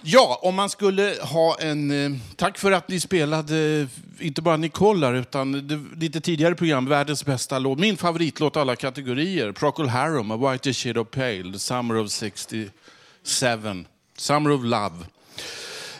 Ja, 0.07 0.39
om 0.43 0.55
man 0.55 0.71
skulle 0.71 1.17
ha 1.21 1.57
en... 1.61 2.05
Eh, 2.05 2.19
tack 2.37 2.59
för 2.59 2.73
att 2.73 2.89
ni 2.89 3.01
spelade, 3.01 3.81
eh, 3.81 3.87
inte 4.27 4.43
bara 4.43 4.57
Nicole 4.57 5.07
här, 5.07 5.15
utan 5.15 5.69
det, 5.69 6.01
lite 6.01 6.21
tidigare 6.21 6.55
program, 6.55 6.87
världens 6.87 7.25
bästa 7.25 7.59
låt. 7.59 7.79
Min 7.79 7.97
favoritlåt 7.97 8.57
alla 8.57 8.77
kategorier. 8.77 9.53
Procol 9.53 9.89
Harum, 9.89 10.31
A 10.31 10.51
White 10.53 10.73
Shade 10.73 11.01
of 11.01 11.11
Pale, 11.11 11.59
Summer 11.59 11.97
of 11.97 12.11
67, 12.11 13.85
Summer 14.17 14.51
of 14.51 14.65
Love. 14.65 14.97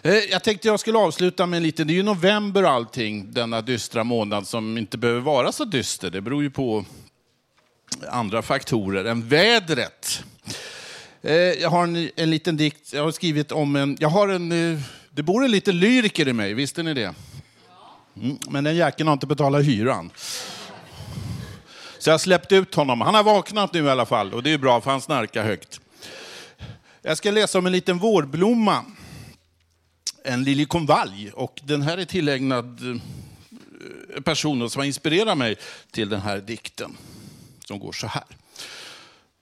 Eh, 0.03 0.15
jag 0.15 0.45
tänkte 0.45 0.69
jag 0.69 0.81
skulle 0.81 0.99
avsluta 0.99 1.47
med 1.47 1.57
en 1.57 1.63
liten, 1.63 1.87
det 1.87 1.93
är 1.93 1.97
ju 1.97 2.03
november 2.03 2.63
och 2.63 2.71
allting, 2.71 3.33
denna 3.33 3.61
dystra 3.61 4.05
månad 4.05 4.47
som 4.47 4.79
inte 4.79 4.99
behöver 4.99 5.21
vara 5.21 5.53
så 5.53 5.65
dyster. 5.65 6.11
Det 6.11 6.21
beror 6.21 6.43
ju 6.43 6.51
på 6.51 6.85
andra 8.11 8.43
faktorer 8.43 9.05
än 9.05 9.29
vädret. 9.29 10.25
Eh, 11.25 11.33
Jag 11.35 11.71
har 11.71 11.85
en, 11.85 12.11
en 12.17 12.31
liten 12.31 12.57
dikt, 12.57 12.93
jag 12.93 13.05
har 13.05 13.13
skrivit 13.13 13.53
om 13.53 13.77
en, 13.77 13.97
jag 14.01 14.09
har 14.09 14.29
en, 14.29 14.73
eh, 14.73 14.81
det 15.11 15.23
bor 15.23 15.45
en 15.45 15.51
liten 15.51 15.79
lyriker 15.79 16.29
i 16.29 16.33
mig, 16.33 16.55
visste 16.55 16.83
ni 16.83 16.95
det? 16.95 17.15
Mm, 18.17 18.39
men 18.49 18.65
den 18.65 18.77
jäkeln 18.77 19.07
har 19.07 19.13
inte 19.13 19.27
betalat 19.27 19.65
hyran. 19.65 20.11
Så 21.99 22.11
jag 22.11 22.21
släppte 22.21 22.57
ut 22.57 22.75
honom. 22.75 23.01
Han 23.01 23.15
har 23.15 23.23
vaknat 23.23 23.73
nu 23.73 23.85
i 23.85 23.91
alla 23.91 24.07
fall 24.07 24.35
och 24.35 24.43
det 24.43 24.53
är 24.53 24.59
bra 24.59 24.81
för 24.81 24.91
han 24.91 25.01
snarkar 25.01 25.45
högt. 25.45 25.81
Jag 27.03 27.19
ska 27.19 27.31
läsa 27.31 27.59
om 27.59 27.67
en 27.67 27.73
liten 27.73 27.99
vårblomma. 27.99 28.85
En 30.25 30.45
liljekonvalj 30.45 31.31
och 31.35 31.61
den 31.65 31.83
här 31.83 31.99
är 31.99 32.05
tillägnad 32.05 32.81
eh, 34.15 34.23
personen 34.23 34.71
som 34.71 34.81
har 34.81 34.87
inspirerat 34.87 35.39
mig 35.39 35.57
till 35.91 36.09
den 36.09 36.21
här 36.21 36.39
dikten. 36.39 36.97
Som 37.65 37.79
går 37.79 37.93
så 37.93 38.07
här. 38.07 38.25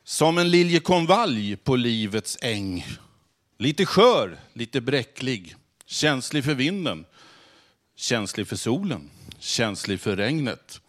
Som 0.05 0.39
en 0.39 0.51
liljekonvalj 0.51 1.57
på 1.57 1.77
livets 1.77 2.39
äng. 2.41 2.87
Lite 3.59 3.87
skör, 3.87 4.37
lite 4.53 4.81
bräcklig. 4.81 5.57
Känslig 5.87 6.45
för 6.45 6.55
vinden. 6.55 7.05
Känslig 7.97 8.49
för 8.49 8.57
solen. 8.57 9.11
Känslig 9.39 10.01
för 10.01 10.17
regnet. 10.17 10.81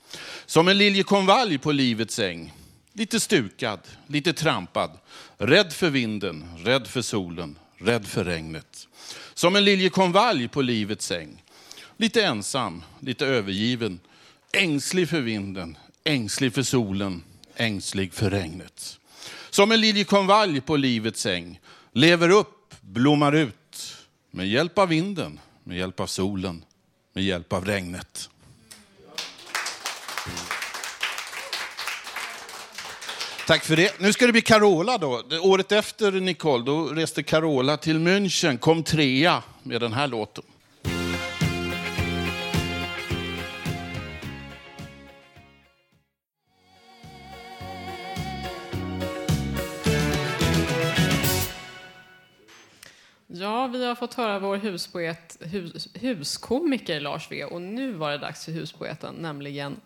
Som 0.46 0.68
en 0.68 0.78
liljekonvalj 0.78 1.58
på 1.58 1.72
livets 1.72 2.20
äng. 2.20 2.54
Lite 2.94 3.20
stukad, 3.20 3.80
lite 4.08 4.34
trampad. 4.34 4.92
Rädd 5.38 5.74
för 5.74 5.90
vinden, 5.90 6.46
rädd 6.58 6.88
för 6.88 7.02
solen, 7.02 7.60
rädd 7.78 8.08
för 8.08 8.24
regnet. 8.24 8.88
Som 9.34 9.56
en 9.56 9.66
liljekonvalj 9.66 10.48
på 10.48 10.62
livets 10.62 11.12
äng. 11.12 11.44
Lite 11.98 12.26
ensam, 12.26 12.84
lite 13.00 13.26
övergiven. 13.26 14.00
Ängslig 14.54 15.10
för 15.10 15.22
vinden, 15.22 15.78
ängslig 16.04 16.54
för 16.54 16.64
solen, 16.64 17.24
ängslig 17.56 18.14
för 18.14 18.30
regnet. 18.30 19.00
Som 19.54 19.72
en 19.72 19.82
liljekonvalj 19.82 20.62
på 20.62 20.76
livets 20.76 21.26
äng. 21.26 21.60
Lever 21.92 22.30
upp, 22.30 22.74
blommar 22.82 23.36
ut. 23.36 23.96
Med 24.32 24.48
hjälp 24.48 24.78
av 24.78 24.88
vinden, 24.88 25.40
med 25.64 25.78
hjälp 25.78 26.00
av 26.00 26.08
solen, 26.08 26.66
med 27.14 27.24
hjälp 27.24 27.54
av 27.54 27.66
regnet. 27.66 28.30
Tack 33.48 33.64
för 33.64 33.76
det. 33.76 34.00
Nu 34.00 34.14
ska 34.14 34.26
det 34.26 34.32
bli 34.32 34.42
Carola 34.42 34.98
då. 34.98 35.24
Året 35.42 35.72
efter 35.72 36.12
Nicole, 36.12 36.64
då 36.64 36.86
reste 36.86 37.24
Carola 37.24 37.78
till 37.78 38.00
München, 38.00 38.58
kom 38.58 38.84
trea 38.84 39.44
med 39.64 39.82
den 39.82 39.94
här 39.94 40.08
låten. 40.08 40.44
Ja, 53.36 53.68
vi 53.68 53.86
har 53.86 53.96
fått 53.96 54.14
höra 54.14 54.40
vår 54.40 54.58
huspoet, 54.58 55.38
hus, 55.40 55.88
huskomiker 55.94 57.00
Lars 57.00 57.32
V. 57.32 57.44
Och 57.44 57.62
nu 57.62 57.92
var 57.92 58.12
det 58.12 58.18
dags 58.18 58.46
för 58.46 58.52
huspoeten, 58.52 59.16
nämligen 59.16 59.82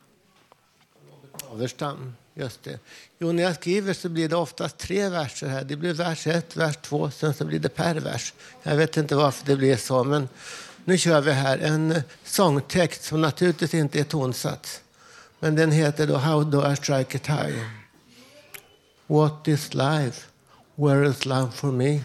Averstam, 1.51 2.15
just 2.33 2.63
det. 2.63 2.79
Jo, 3.19 3.31
när 3.31 3.43
jag 3.43 3.55
skriver 3.55 3.93
så 3.93 4.09
blir 4.09 4.29
det 4.29 4.35
oftast 4.35 4.77
tre 4.77 5.09
verser 5.09 5.47
här. 5.47 5.63
Det 5.63 5.75
blir 5.75 5.93
vers 5.93 6.27
ett, 6.27 6.55
vers 6.55 6.75
två, 6.81 7.11
sen 7.11 7.33
så 7.33 7.45
blir 7.45 7.59
det 7.59 7.69
per 7.69 7.95
vers. 7.95 8.33
Jag 8.63 8.75
vet 8.75 8.97
inte 8.97 9.15
varför 9.15 9.45
det 9.45 9.55
blir 9.55 9.75
så, 9.75 10.03
men 10.03 10.29
nu 10.85 10.97
kör 10.97 11.21
vi 11.21 11.31
här 11.31 11.57
en 11.57 12.01
sångtext 12.23 13.03
som 13.03 13.21
naturligtvis 13.21 13.73
inte 13.73 13.99
är 13.99 14.03
tonsatt. 14.03 14.83
Men 15.39 15.55
den 15.55 15.71
heter 15.71 16.07
då 16.07 16.17
How 16.17 16.43
do 16.43 16.71
I 16.71 16.75
strike 16.75 17.17
it 17.17 17.27
high? 17.27 17.63
What 19.07 19.47
is 19.47 19.73
life? 19.73 20.27
Where 20.75 21.09
is 21.09 21.25
love 21.25 21.51
for 21.51 21.71
me? 21.71 22.01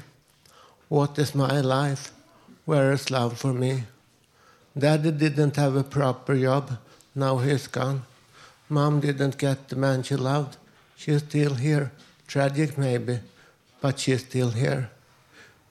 What 0.92 1.18
is 1.18 1.34
my 1.34 1.62
life? 1.62 2.12
Where 2.66 2.92
is 2.92 3.10
love 3.10 3.38
for 3.38 3.54
me? 3.54 3.84
Daddy 4.76 5.10
didn't 5.10 5.56
have 5.56 5.74
a 5.74 5.82
proper 5.82 6.36
job. 6.38 6.76
Now 7.14 7.38
he's 7.38 7.66
gone. 7.66 8.02
Mom 8.68 9.00
didn't 9.00 9.38
get 9.38 9.70
the 9.70 9.76
man 9.76 10.02
she 10.02 10.16
loved. 10.16 10.58
She's 10.94 11.22
still 11.22 11.54
here. 11.54 11.92
Tragic 12.26 12.76
maybe, 12.76 13.20
but 13.80 14.00
she's 14.00 14.20
still 14.20 14.50
here. 14.50 14.90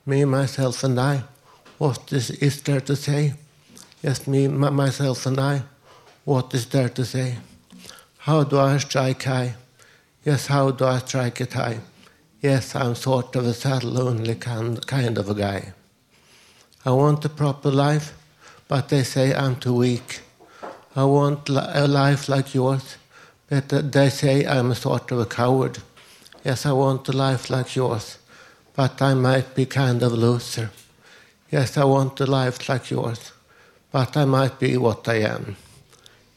Me, 0.07 0.25
myself, 0.25 0.83
and 0.83 0.99
I. 0.99 1.21
What 1.77 2.11
is, 2.11 2.31
is 2.31 2.59
there 2.63 2.81
to 2.81 2.95
say? 2.95 3.35
Yes, 4.01 4.25
me, 4.25 4.47
myself, 4.47 5.27
and 5.27 5.39
I. 5.39 5.61
What 6.25 6.51
is 6.55 6.65
there 6.65 6.89
to 6.89 7.05
say? 7.05 7.37
How 8.17 8.43
do 8.43 8.57
I 8.57 8.79
strike 8.79 9.21
high? 9.21 9.53
Yes, 10.25 10.47
how 10.47 10.71
do 10.71 10.85
I 10.85 10.97
strike 10.97 11.41
it 11.41 11.53
high? 11.53 11.77
Yes, 12.41 12.75
I'm 12.75 12.95
sort 12.95 13.35
of 13.35 13.45
a 13.45 13.53
sad, 13.53 13.83
lonely 13.83 14.33
kind, 14.33 14.83
kind 14.87 15.19
of 15.19 15.29
a 15.29 15.35
guy. 15.35 15.73
I 16.83 16.89
want 16.89 17.23
a 17.23 17.29
proper 17.29 17.69
life, 17.69 18.17
but 18.67 18.89
they 18.89 19.03
say 19.03 19.31
I'm 19.35 19.57
too 19.57 19.75
weak. 19.75 20.21
I 20.95 21.03
want 21.03 21.49
a 21.49 21.87
life 21.87 22.27
like 22.27 22.55
yours, 22.55 22.97
but 23.47 23.69
they 23.69 24.09
say 24.09 24.43
I'm 24.47 24.71
a 24.71 24.75
sort 24.75 25.11
of 25.11 25.19
a 25.19 25.27
coward. 25.27 25.77
Yes, 26.43 26.65
I 26.65 26.71
want 26.71 27.07
a 27.09 27.11
life 27.11 27.51
like 27.51 27.75
yours, 27.75 28.17
but 28.75 28.99
I 29.03 29.13
might 29.13 29.53
be 29.53 29.67
kind 29.67 30.01
of 30.01 30.13
a 30.13 30.15
loser. 30.15 30.71
Yes, 31.51 31.77
I 31.77 31.83
want 31.83 32.19
a 32.21 32.25
life 32.25 32.67
like 32.67 32.89
yours, 32.89 33.33
but 33.91 34.17
I 34.17 34.25
might 34.25 34.57
be 34.59 34.77
what 34.77 35.07
I 35.07 35.17
am. 35.17 35.57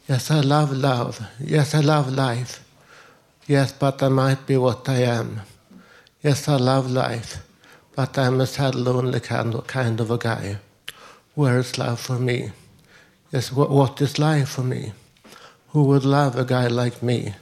Yes, 0.07 0.31
I 0.31 0.40
love 0.40 0.71
love. 0.71 1.19
Yes, 1.40 1.75
I 1.75 1.81
love 1.81 2.12
life. 2.12 2.62
Yes, 3.47 3.73
but 3.73 4.03
I 4.03 4.09
might 4.09 4.47
be 4.47 4.59
what 4.59 4.87
I 4.87 5.05
am. 5.05 5.40
Yes, 6.25 6.49
I 6.49 6.57
love 6.57 6.91
life, 6.91 7.43
but 7.95 8.17
I'm 8.17 8.41
a 8.41 8.47
sad, 8.47 8.75
lonely 8.75 9.21
kind 9.21 9.55
of, 9.55 9.67
kind 9.67 10.01
of 10.01 10.11
a 10.11 10.17
guy. 10.17 10.57
Where 11.35 11.59
is 11.59 11.77
love 11.77 12.01
for 12.01 12.19
me? 12.19 12.53
Yes, 13.31 13.51
wh- 13.51 13.71
what 13.71 14.01
is 14.01 14.19
life 14.19 14.49
for 14.49 14.63
me? 14.63 14.95
Who 15.73 15.85
would 15.85 16.07
love 16.07 16.39
a 16.39 16.47
guy 16.47 16.67
like 16.69 17.03
me? 17.03 17.35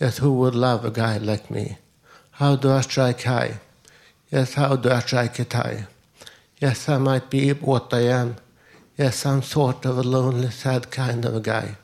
Yes, 0.00 0.18
who 0.18 0.32
would 0.32 0.56
love 0.56 0.84
a 0.84 0.90
guy 0.90 1.18
like 1.18 1.48
me? 1.48 1.78
How 2.32 2.56
do 2.56 2.72
I 2.72 2.80
strike 2.80 3.22
high? 3.22 3.60
Yes, 4.32 4.54
how 4.54 4.74
do 4.74 4.90
I 4.90 4.98
strike 4.98 5.38
it 5.38 5.52
high? 5.52 5.86
Yes, 6.60 6.88
I 6.88 6.98
might 6.98 7.30
be 7.30 7.50
what 7.50 7.94
I 7.94 8.00
am. 8.00 8.34
Yes, 8.96 9.24
I'm 9.24 9.42
sort 9.42 9.84
of 9.84 9.96
a 9.96 10.02
lonely, 10.02 10.50
sad 10.50 10.90
kind 10.90 11.24
of 11.24 11.36
a 11.36 11.40
guy. 11.40 11.76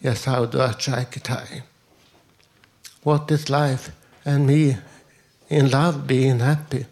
Yes, 0.00 0.24
how 0.24 0.46
do 0.46 0.62
I 0.62 0.70
strike 0.70 1.18
it 1.18 1.26
high? 1.26 1.64
What 3.02 3.30
is 3.30 3.50
life 3.50 3.90
and 4.24 4.46
me 4.46 4.78
in 5.48 5.70
love 5.70 6.06
being 6.06 6.40
happy? 6.40 6.86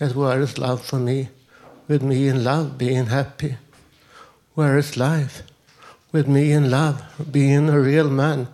Yes, 0.00 0.14
where 0.14 0.40
is 0.40 0.58
love 0.58 0.84
for 0.84 0.98
me? 0.98 1.28
With 1.88 2.02
me 2.02 2.28
in 2.28 2.44
love 2.44 2.78
being 2.78 3.06
happy. 3.06 3.56
Where 4.54 4.78
is 4.78 4.96
life? 4.96 5.42
With 6.12 6.28
me 6.28 6.52
in 6.52 6.70
love 6.70 7.02
being 7.30 7.68
a 7.68 7.80
real 7.80 8.08
man. 8.08 8.48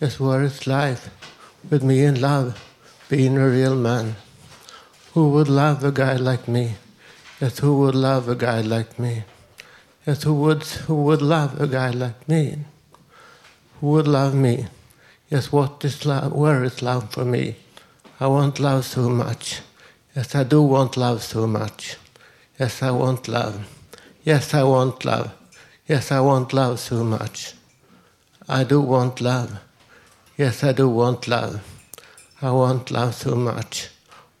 Yes, 0.00 0.20
where 0.20 0.42
is 0.42 0.66
life? 0.66 1.10
With 1.68 1.82
me 1.82 2.04
in 2.04 2.20
love 2.20 2.62
being 3.08 3.36
a 3.36 3.48
real 3.48 3.74
man. 3.74 4.16
Who 5.14 5.30
would 5.30 5.48
love 5.48 5.84
a 5.84 5.92
guy 5.92 6.16
like 6.16 6.46
me? 6.48 6.74
Yes, 7.40 7.58
who 7.58 7.78
would 7.78 7.94
love 7.94 8.28
a 8.28 8.34
guy 8.34 8.60
like 8.60 8.98
me? 8.98 9.24
Yes, 10.06 10.22
who 10.22 10.34
would, 10.34 10.62
who 10.62 10.94
would 11.02 11.22
love 11.22 11.60
a 11.60 11.66
guy 11.66 11.90
like 11.90 12.28
me? 12.28 12.58
Who 13.80 13.88
would 13.88 14.08
love 14.08 14.34
me? 14.34 14.66
Yes, 15.30 15.50
what 15.50 15.84
is 15.84 16.04
love? 16.04 16.32
Where 16.32 16.62
is 16.62 16.82
love 16.82 17.12
for 17.12 17.24
me? 17.24 17.56
I 18.24 18.26
want 18.26 18.58
love 18.58 18.86
so 18.86 19.10
much. 19.10 19.60
Yes, 20.16 20.34
I 20.34 20.44
do 20.44 20.62
want 20.62 20.96
love 20.96 21.22
so 21.22 21.46
much. 21.46 21.98
Yes, 22.58 22.82
I 22.82 22.90
want 22.90 23.28
love. 23.28 23.68
Yes, 24.22 24.54
I 24.54 24.62
want 24.62 25.04
love. 25.04 25.30
Yes, 25.86 26.10
I 26.10 26.20
want 26.20 26.54
love 26.54 26.80
so 26.80 27.04
much. 27.04 27.52
I 28.48 28.64
do 28.64 28.80
want 28.80 29.20
love. 29.20 29.60
Yes, 30.38 30.64
I 30.64 30.72
do 30.72 30.88
want 30.88 31.28
love. 31.28 31.60
I 32.40 32.50
want 32.50 32.90
love 32.90 33.14
so 33.14 33.34
much. 33.34 33.90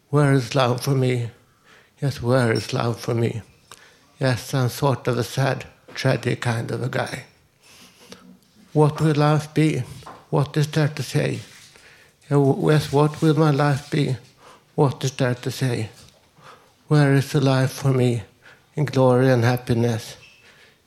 Where 0.08 0.32
is 0.32 0.54
love 0.54 0.80
for 0.80 0.94
me? 0.94 1.28
Yes, 2.00 2.22
where 2.22 2.52
is 2.52 2.72
love 2.72 2.98
for 2.98 3.12
me? 3.12 3.42
Yes, 4.18 4.54
I'm 4.54 4.70
sort 4.70 5.06
of 5.08 5.18
a 5.18 5.24
sad, 5.24 5.66
tragic 5.92 6.40
kind 6.40 6.70
of 6.70 6.82
a 6.82 6.88
guy. 6.88 7.24
What 8.72 8.98
will 9.02 9.14
love 9.14 9.52
be? 9.52 9.82
What 10.30 10.56
is 10.56 10.68
there 10.68 10.88
to 10.88 11.02
say? 11.02 11.40
Yes, 12.30 12.90
what 12.90 13.20
will 13.20 13.34
my 13.34 13.50
life 13.50 13.90
be? 13.90 14.16
What 14.74 15.04
is 15.04 15.12
there 15.12 15.34
to 15.34 15.50
say? 15.50 15.90
Where 16.88 17.12
is 17.12 17.32
the 17.32 17.40
life 17.40 17.72
for 17.72 17.92
me 17.92 18.22
in 18.74 18.86
glory 18.86 19.30
and 19.30 19.44
happiness? 19.44 20.16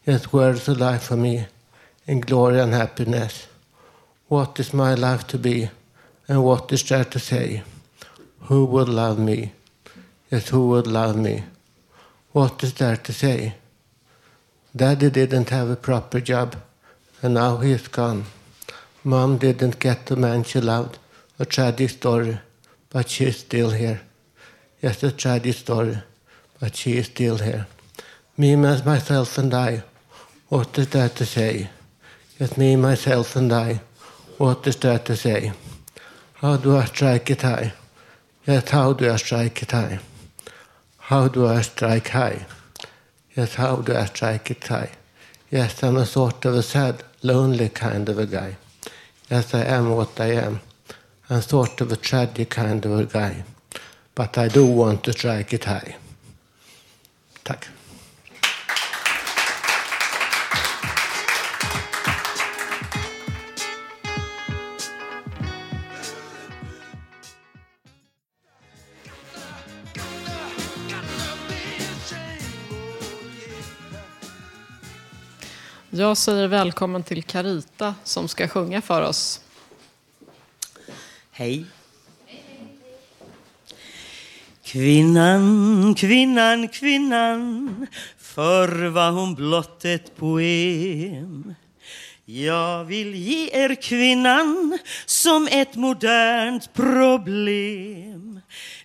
Yes, 0.03 0.33
where 0.33 0.49
is 0.53 0.65
the 0.65 0.73
life 0.73 1.03
for 1.03 1.15
me 1.15 1.45
in 2.07 2.21
glory 2.21 2.59
and 2.59 2.73
happiness? 2.73 3.45
What 4.27 4.59
is 4.59 4.73
my 4.73 4.95
life 4.95 5.27
to 5.27 5.37
be? 5.37 5.69
And 6.27 6.43
what 6.43 6.71
is 6.71 6.81
there 6.89 7.05
to 7.05 7.19
say? 7.19 7.61
Who 8.49 8.65
would 8.65 8.89
love 8.89 9.19
me? 9.19 9.51
Yes, 10.31 10.49
who 10.49 10.67
would 10.69 10.87
love 10.87 11.17
me? 11.17 11.43
What 12.31 12.63
is 12.63 12.73
there 12.73 12.97
to 12.97 13.13
say? 13.13 13.53
Daddy 14.75 15.11
didn't 15.11 15.49
have 15.51 15.69
a 15.69 15.75
proper 15.75 16.19
job, 16.19 16.55
and 17.21 17.35
now 17.35 17.57
he's 17.57 17.87
gone. 17.87 18.25
Mom 19.03 19.37
didn't 19.37 19.79
get 19.79 20.07
the 20.07 20.15
man 20.15 20.43
she 20.43 20.59
loved. 20.59 20.97
A 21.39 21.45
tragic 21.45 21.91
story, 21.91 22.39
but 22.89 23.09
she 23.09 23.25
is 23.25 23.37
still 23.37 23.69
here. 23.69 24.01
Yes, 24.81 25.03
a 25.03 25.11
tragic 25.11 25.53
story, 25.55 25.97
but 26.59 26.75
she 26.75 26.97
is 26.97 27.05
still 27.05 27.37
here. 27.37 27.67
Me, 28.37 28.55
my- 28.55 28.81
myself, 28.83 29.37
and 29.37 29.53
I. 29.53 29.83
What 30.49 30.77
is 30.79 30.87
there 30.87 31.09
to 31.09 31.25
say? 31.25 31.69
Yes, 32.39 32.57
me, 32.57 32.75
myself, 32.75 33.35
and 33.35 33.51
I. 33.53 33.81
What 34.37 34.65
is 34.65 34.77
there 34.77 34.99
to 34.99 35.15
say? 35.15 35.51
How 36.35 36.57
do 36.57 36.75
I 36.75 36.85
strike 36.85 37.29
it 37.29 37.41
high? 37.41 37.73
Yes, 38.47 38.69
how 38.69 38.93
do 38.93 39.11
I 39.11 39.17
strike 39.17 39.61
it 39.61 39.71
high? 39.71 39.99
How 40.97 41.27
do 41.27 41.47
I 41.47 41.61
strike 41.61 42.09
high? 42.09 42.45
Yes, 43.35 43.55
how 43.55 43.77
do 43.77 43.95
I 43.95 44.05
strike 44.05 44.51
it 44.51 44.67
high? 44.67 44.91
Yes, 45.51 45.83
I'm 45.83 45.97
a 45.97 46.05
sort 46.05 46.45
of 46.45 46.55
a 46.55 46.63
sad, 46.63 47.03
lonely 47.21 47.69
kind 47.69 48.09
of 48.09 48.17
a 48.17 48.25
guy. 48.25 48.57
Yes, 49.29 49.53
I 49.53 49.63
am 49.65 49.91
what 49.91 50.19
I 50.19 50.31
am. 50.33 50.61
I'm 51.29 51.41
sort 51.41 51.81
of 51.81 51.91
a 51.91 51.97
tragic 51.97 52.49
kind 52.49 52.85
of 52.85 52.99
a 52.99 53.03
guy. 53.03 53.43
But 54.15 54.37
I 54.37 54.47
do 54.47 54.65
want 54.65 55.03
to 55.03 55.13
strike 55.13 55.53
it 55.53 55.65
high. 55.65 55.95
Tack. 57.43 57.67
Jag 75.89 76.17
säger 76.17 76.47
välkommen 76.47 77.03
till 77.03 77.23
Carita 77.23 77.95
som 78.03 78.27
ska 78.27 78.47
sjunga 78.47 78.81
för 78.81 79.01
oss. 79.01 79.41
Hej. 81.37 81.65
Kvinnan, 84.63 85.95
kvinnan, 85.95 86.67
kvinnan 86.67 87.87
Förr 88.17 88.87
var 88.89 89.11
hon 89.11 89.35
blott 89.35 89.85
ett 89.85 90.15
poem 90.15 91.55
Jag 92.25 92.85
vill 92.85 93.15
ge 93.15 93.49
er 93.53 93.75
kvinnan 93.75 94.77
som 95.05 95.47
ett 95.51 95.75
modernt 95.75 96.73
problem 96.73 98.16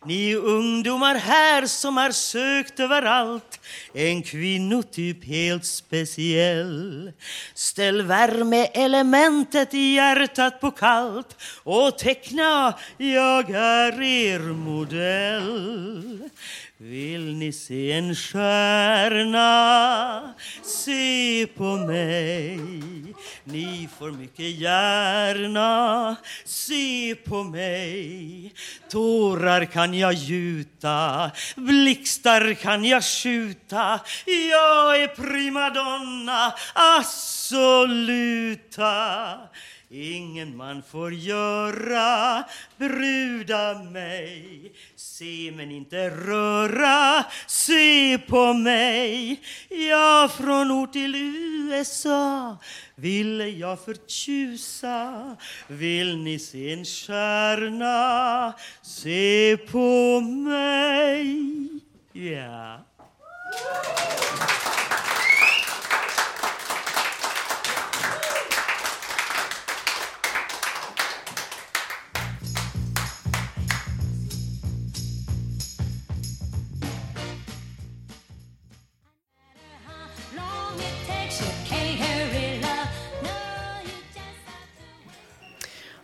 ni 0.04 0.34
ungdomar 0.34 1.14
här 1.14 1.66
som 1.66 1.96
har 1.96 2.10
sökt 2.10 2.80
överallt. 2.80 3.60
En 3.94 4.22
kvinnotyp 4.22 5.24
helt 5.24 5.64
speciell. 5.64 7.12
Ställ 7.54 8.02
värmeelementet 8.02 9.74
i 9.74 9.94
hjärtat 9.94 10.60
på 10.60 10.70
kallt 10.70 11.36
och 11.64 11.98
teckna, 11.98 12.74
jag 12.96 13.50
är 13.50 14.02
er 14.02 14.38
modell 14.38 16.18
vill 16.82 17.34
ni 17.34 17.52
se 17.52 17.92
en 17.92 18.14
stjärna? 18.14 19.44
Se 20.62 21.46
på 21.46 21.76
mig. 21.76 22.60
Ni 23.44 23.88
får 23.98 24.10
mycket 24.10 24.50
gärna 24.60 26.16
se 26.44 27.14
på 27.14 27.42
mig. 27.44 28.52
Tårar 28.90 29.64
kan 29.64 29.94
jag 29.94 30.12
gjuta, 30.12 31.30
blixtar 31.56 32.54
kan 32.54 32.84
jag 32.84 33.04
skjuta. 33.04 34.00
Jag 34.26 35.02
är 35.02 35.08
primadonna, 35.08 36.54
assoluta. 36.74 38.12
Ingen 39.94 40.56
man 40.56 40.82
får 40.82 41.14
göra 41.14 42.44
bruda 42.76 43.74
mig. 43.74 44.72
Se 44.96 45.52
men 45.56 45.70
inte 45.70 46.10
röra, 46.10 47.24
se 47.46 48.18
på 48.18 48.52
mig. 48.52 49.40
Ja, 49.68 50.30
från 50.38 50.70
ort 50.70 50.92
till 50.92 51.14
USA 51.14 52.56
ville 52.94 53.48
jag 53.48 53.84
förtjusa. 53.84 55.36
Vill 55.68 56.16
ni 56.16 56.38
se 56.38 56.72
en 56.72 56.84
stjärna, 56.84 58.52
se 58.82 59.56
på 59.56 60.20
mig. 60.20 61.68
Ja. 62.12 62.80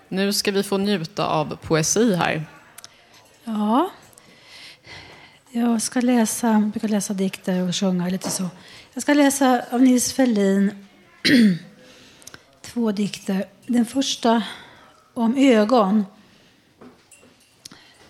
Nu 0.08 0.32
ska 0.32 0.52
vi 0.52 0.62
få 0.62 0.78
njuta 0.78 1.26
av 1.26 1.56
poesi 1.62 2.14
här. 2.14 2.46
Ja, 3.44 3.90
jag 5.50 5.82
ska 5.82 6.00
läsa, 6.00 6.48
jag 6.48 6.62
brukar 6.62 6.88
läsa 6.88 7.14
dikter 7.14 7.68
och 7.68 7.76
sjunga 7.76 8.08
lite 8.08 8.30
så. 8.30 8.48
Jag 8.94 9.02
ska 9.02 9.14
läsa 9.14 9.62
av 9.70 9.82
Nils 9.82 10.12
Ferlin 10.12 10.86
två 12.62 12.92
dikter. 12.92 13.44
Den 13.66 13.86
första 13.86 14.42
om 15.14 15.36
ögon. 15.36 16.04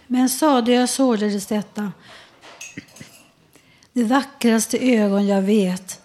Men 0.07 0.29
sade 0.29 0.73
jag 0.73 0.89
således 0.89 1.47
detta. 1.47 1.93
Det 3.93 4.05
vackraste 4.05 4.79
ögon 4.79 5.27
jag 5.27 5.43
vet 5.43 6.01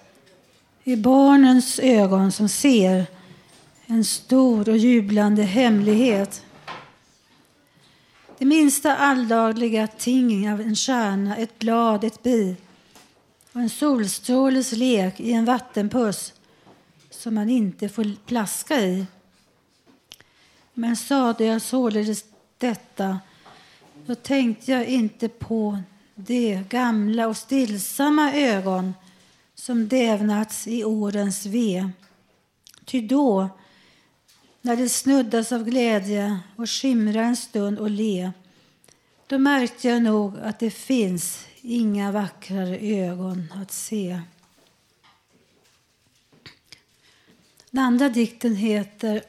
är 0.84 0.96
barnens 0.96 1.80
ögon 1.80 2.32
som 2.32 2.50
ser 2.50 3.06
en 3.86 4.06
stor 4.06 4.70
och 4.70 4.78
jublande 4.78 5.44
hemlighet. 5.44 6.46
Det 8.38 8.46
minsta 8.46 8.96
alldagliga 8.96 9.88
ting 9.88 10.54
av 10.54 10.62
en 10.62 10.76
stjärna, 10.76 11.38
ett 11.38 11.60
blad, 11.60 12.04
ett 12.04 12.24
bi 12.24 12.56
och 13.52 13.62
en 13.62 13.70
solstråles 13.70 14.72
lek 14.72 15.20
i 15.20 15.32
en 15.32 15.46
vattenpuss 15.46 16.34
som 17.10 17.36
man 17.36 17.50
inte 17.50 17.90
får 17.90 18.26
plaska 18.26 18.80
i. 18.80 19.06
Men 20.74 20.96
sade 20.96 21.46
jag 21.46 21.62
således 21.62 22.26
detta, 22.58 23.20
då 24.06 24.16
tänkte 24.16 24.72
jag 24.72 24.86
inte 24.86 25.30
på 25.30 25.80
de 26.16 26.64
gamla 26.70 27.28
och 27.28 27.38
stillsamma 27.38 28.34
ögon 28.34 28.94
som 29.56 29.88
dävnats 29.88 30.68
i 30.68 30.84
årens 30.84 31.46
ve. 31.46 31.90
Ty 32.86 33.02
då 33.02 33.50
när 34.66 34.78
det 34.78 34.90
snuddas 34.90 35.52
av 35.52 35.64
glädje 35.64 36.40
och 36.56 36.70
skimrar 36.70 37.24
en 37.24 37.36
stund 37.36 37.80
och 37.80 37.90
le, 37.90 38.32
då 39.28 39.38
märkte 39.40 39.88
jag 39.88 40.02
nog 40.02 40.40
att 40.40 40.60
det 40.60 40.72
finns 40.72 41.46
inga 41.62 42.12
vackrare 42.12 42.78
ögon 42.80 43.54
att 43.56 43.72
se. 43.72 44.22
Den 47.70 47.84
andra 47.84 48.10
dikten 48.10 48.56
heter 48.56 49.24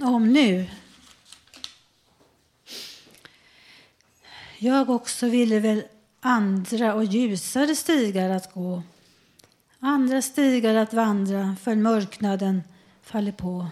Om 0.00 0.32
nu. 0.32 0.66
Jag 4.58 4.90
också 4.90 5.28
ville 5.28 5.60
väl 5.60 5.82
andra 6.20 6.94
och 6.94 7.04
ljusare 7.04 7.76
stigar 7.76 8.30
att 8.30 8.54
gå 8.54 8.82
andra 9.80 10.22
stigar 10.22 10.74
att 10.74 10.92
vandra 10.92 11.56
för 11.62 11.74
mörknaden 11.74 12.62
faller 13.02 13.32
på. 13.32 13.66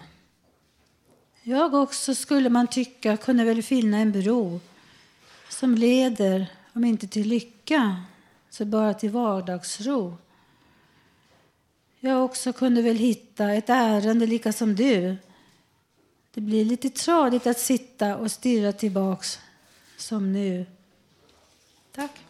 Jag 1.49 1.73
också, 1.73 2.15
skulle 2.15 2.49
man 2.49 2.67
tycka, 2.67 3.17
kunde 3.17 3.43
väl 3.43 3.63
finna 3.63 3.97
en 3.97 4.11
bro 4.11 4.59
som 5.49 5.75
leder, 5.75 6.47
om 6.73 6.85
inte 6.85 7.07
till 7.07 7.27
lycka, 7.27 8.03
så 8.49 8.65
bara 8.65 8.93
till 8.93 9.09
vardagsro. 9.09 10.17
Jag 11.99 12.25
också 12.25 12.53
kunde 12.53 12.81
väl 12.81 12.97
hitta 12.97 13.53
ett 13.53 13.69
ärende 13.69 14.25
lika 14.25 14.53
som 14.53 14.75
du. 14.75 15.17
Det 16.33 16.41
blir 16.41 16.65
lite 16.65 16.89
tradigt 16.89 17.47
att 17.47 17.59
sitta 17.59 18.17
och 18.17 18.31
stirra 18.31 18.71
tillbaks 18.71 19.39
som 19.97 20.33
nu. 20.33 20.65
Tack. 21.91 22.28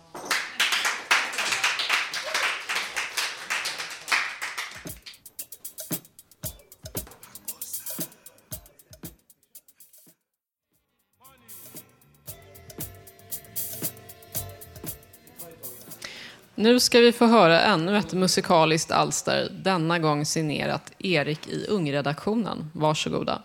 Nu 16.61 16.79
ska 16.79 16.99
vi 16.99 17.11
få 17.11 17.25
höra 17.25 17.61
ännu 17.61 17.97
ett 17.97 18.13
musikaliskt 18.13 18.91
alster, 18.91 19.51
denna 19.63 19.99
gång 19.99 20.25
signerat 20.25 20.91
Erik 20.99 21.47
i 21.47 21.65
Ungredaktionen. 21.69 22.71
Varsågoda. 22.73 23.41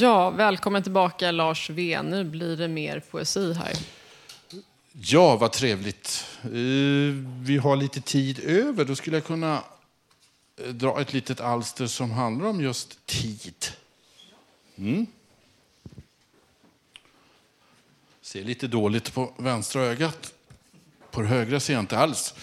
Ja, 0.00 0.30
välkommen 0.30 0.82
tillbaka 0.82 1.30
Lars 1.30 1.70
V. 1.70 2.02
Nu 2.02 2.24
blir 2.24 2.56
det 2.56 2.68
mer 2.68 3.00
poesi 3.00 3.52
här. 3.52 3.72
Ja, 4.92 5.36
vad 5.36 5.52
trevligt. 5.52 6.26
Eh, 6.42 6.50
vi 7.42 7.60
har 7.62 7.76
lite 7.76 8.00
tid 8.00 8.38
över. 8.44 8.84
Då 8.84 8.96
skulle 8.96 9.16
jag 9.16 9.24
kunna 9.24 9.62
eh, 10.56 10.68
dra 10.68 11.00
ett 11.00 11.12
litet 11.12 11.40
alster 11.40 11.86
som 11.86 12.10
handlar 12.10 12.46
om 12.46 12.60
just 12.60 13.06
tid. 13.06 13.66
Mm. 14.76 15.06
Ser 18.20 18.44
lite 18.44 18.66
dåligt 18.66 19.14
på 19.14 19.32
vänstra 19.36 19.82
ögat. 19.82 20.32
På 21.10 21.20
det 21.20 21.28
högra 21.28 21.60
ser 21.60 21.72
jag 21.72 21.82
inte 21.82 21.98
alls. 21.98 22.34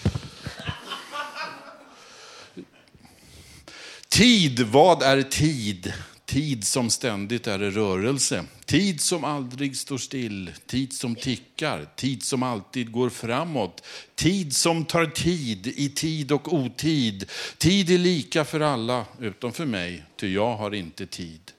Tid, 4.08 4.60
vad 4.60 5.02
är 5.02 5.22
tid? 5.22 5.92
Tid 6.26 6.64
som 6.64 6.90
ständigt 6.90 7.46
är 7.46 7.62
i 7.62 7.70
rörelse. 7.70 8.44
Tid 8.64 9.00
som 9.00 9.24
aldrig 9.24 9.76
står 9.76 9.98
still. 9.98 10.50
Tid 10.66 10.92
som 10.92 11.14
tickar. 11.14 11.86
Tid 11.96 12.22
som 12.22 12.42
alltid 12.42 12.92
går 12.92 13.10
framåt. 13.10 13.84
Tid 14.14 14.56
som 14.56 14.84
tar 14.84 15.06
tid 15.06 15.66
i 15.66 15.88
tid 15.88 16.32
och 16.32 16.54
otid. 16.54 17.30
Tid 17.58 17.90
är 17.90 17.98
lika 17.98 18.44
för 18.44 18.60
alla 18.60 19.04
utom 19.20 19.52
för 19.52 19.66
mig, 19.66 20.04
ty 20.16 20.34
jag 20.34 20.56
har 20.56 20.74
inte 20.74 21.06
tid. 21.06 21.52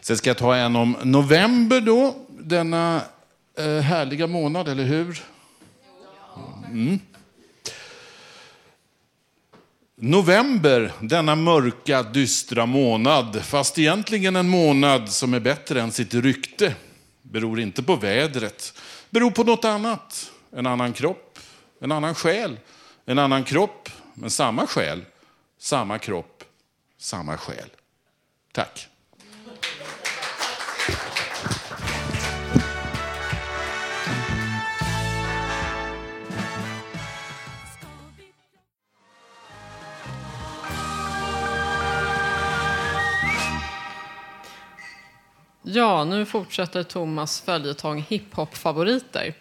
Sen 0.00 0.16
ska 0.16 0.30
jag 0.30 0.38
ta 0.38 0.56
en 0.56 0.76
om 0.76 0.96
november 1.02 1.80
då, 1.80 2.16
denna 2.28 3.02
eh, 3.58 3.64
härliga 3.64 4.26
månad, 4.26 4.68
eller 4.68 4.84
hur? 4.84 5.22
Mm. 6.70 7.00
November, 10.04 10.92
denna 11.00 11.34
mörka, 11.34 12.02
dystra 12.02 12.66
månad, 12.66 13.44
fast 13.44 13.78
egentligen 13.78 14.36
en 14.36 14.48
månad 14.48 15.08
som 15.08 15.34
är 15.34 15.40
bättre 15.40 15.80
än 15.80 15.92
sitt 15.92 16.14
rykte, 16.14 16.74
beror 17.22 17.60
inte 17.60 17.82
på 17.82 17.96
vädret, 17.96 18.78
beror 19.10 19.30
på 19.30 19.44
något 19.44 19.64
annat. 19.64 20.30
En 20.52 20.66
annan 20.66 20.92
kropp, 20.92 21.38
en 21.80 21.92
annan 21.92 22.14
själ, 22.14 22.58
en 23.04 23.18
annan 23.18 23.44
kropp, 23.44 23.88
men 24.14 24.30
samma 24.30 24.66
själ, 24.66 25.04
samma 25.58 25.98
kropp, 25.98 26.44
samma 26.98 27.36
själ. 27.36 27.68
Tack. 28.52 28.88
Ja, 45.74 46.04
nu 46.04 46.24
fortsätter 46.24 46.82
Thomas 46.82 47.40
följetong 47.40 48.06
hiphop-favoriter. 48.08 49.34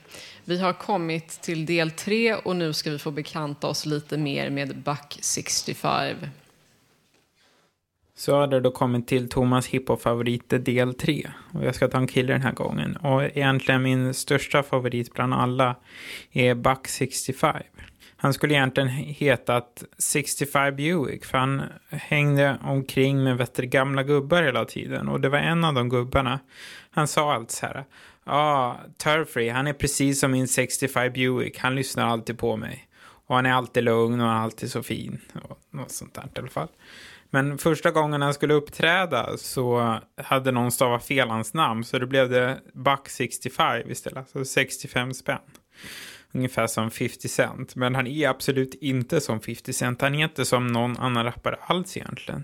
Vi 0.46 0.60
har 0.60 0.74
kommit 0.74 1.42
till 1.42 1.66
del 1.66 1.92
tre 1.92 2.34
och 2.34 2.56
nu 2.56 2.74
ska 2.74 2.92
vi 2.92 3.00
få 3.00 3.12
bekanta 3.12 3.68
oss 3.68 3.86
lite 3.86 4.18
mer 4.18 4.50
med 4.50 4.78
Buck 4.78 5.18
65. 5.22 6.16
Så 8.16 8.36
har 8.36 8.48
det 8.48 8.60
då 8.60 8.72
kommit 8.72 9.08
till 9.08 9.30
Thomas 9.30 9.68
hiphop-favoriter 9.68 10.60
del 10.60 10.94
3. 10.94 11.32
Och 11.54 11.66
jag 11.66 11.76
ska 11.76 11.88
ta 11.88 11.98
en 11.98 12.08
kille 12.08 12.34
den 12.34 12.42
här 12.42 12.54
gången. 12.54 12.96
Och 12.96 13.24
egentligen 13.24 13.82
min 13.82 14.14
största 14.14 14.64
favorit 14.64 15.14
bland 15.14 15.34
alla 15.34 15.76
är 16.32 16.56
Buck 16.56 16.88
65. 16.88 17.64
Han 18.24 18.34
skulle 18.34 18.54
egentligen 18.54 18.90
hetat 18.90 19.84
65 19.98 20.76
Buick 20.76 21.26
för 21.26 21.38
han 21.38 21.64
hängde 21.90 22.58
omkring 22.64 23.24
med 23.24 23.38
vet, 23.38 23.58
gamla 23.58 24.04
gubbar 24.04 24.44
hela 24.44 24.66
tiden. 24.66 25.08
Och 25.08 25.22
det 25.22 25.30
var 25.30 25.38
en 25.38 25.64
av 25.64 25.74
de 25.74 25.90
gubbarna. 25.90 26.40
Han 26.92 27.08
sa 27.08 27.34
allt 27.34 27.52
så 27.52 27.66
här. 27.66 27.76
Ja, 27.76 28.34
ah, 28.34 28.80
Turfree, 28.98 29.50
han 29.50 29.68
är 29.68 29.74
precis 29.74 30.20
som 30.20 30.32
min 30.32 30.48
65 30.48 31.14
Buick. 31.14 31.58
Han 31.58 31.76
lyssnar 31.76 32.08
alltid 32.08 32.38
på 32.38 32.58
mig. 32.58 32.88
Och 33.28 33.36
han 33.36 33.46
är 33.46 33.54
alltid 33.54 33.84
lugn 33.84 34.22
och 34.22 34.28
han 34.28 34.38
är 34.38 34.44
alltid 34.44 34.72
så 34.72 34.84
fin. 34.84 35.20
Och 35.50 35.60
något 35.70 35.92
sånt 35.92 36.14
där 36.14 36.30
i 36.36 36.40
alla 36.40 36.48
fall. 36.48 36.70
Men 37.30 37.58
första 37.58 37.92
gången 37.92 38.22
han 38.22 38.34
skulle 38.34 38.54
uppträda 38.54 39.38
så 39.38 40.00
hade 40.24 40.52
någon 40.52 40.72
stavat 40.72 41.06
fel 41.06 41.30
hans 41.30 41.54
namn. 41.54 41.84
Så 41.84 42.00
då 42.00 42.06
blev 42.06 42.30
det 42.30 42.60
Buck 42.74 43.10
65 43.10 43.92
istället. 43.92 44.18
Alltså 44.18 44.40
så 44.40 44.46
65 44.46 45.14
spänn. 45.14 45.40
Ungefär 46.34 46.68
som 46.68 46.92
50 46.92 47.28
Cent. 47.28 47.76
Men 47.76 47.96
han 47.96 48.08
är 48.08 48.28
absolut 48.28 48.74
inte 48.74 49.22
som 49.22 49.42
50 49.42 49.74
Cent. 49.74 50.02
Han 50.02 50.16
är 50.16 50.24
inte 50.24 50.46
som 50.46 50.68
någon 50.68 50.98
annan 50.98 51.26
rappare 51.26 51.56
alls 51.62 51.98
egentligen. 51.98 52.44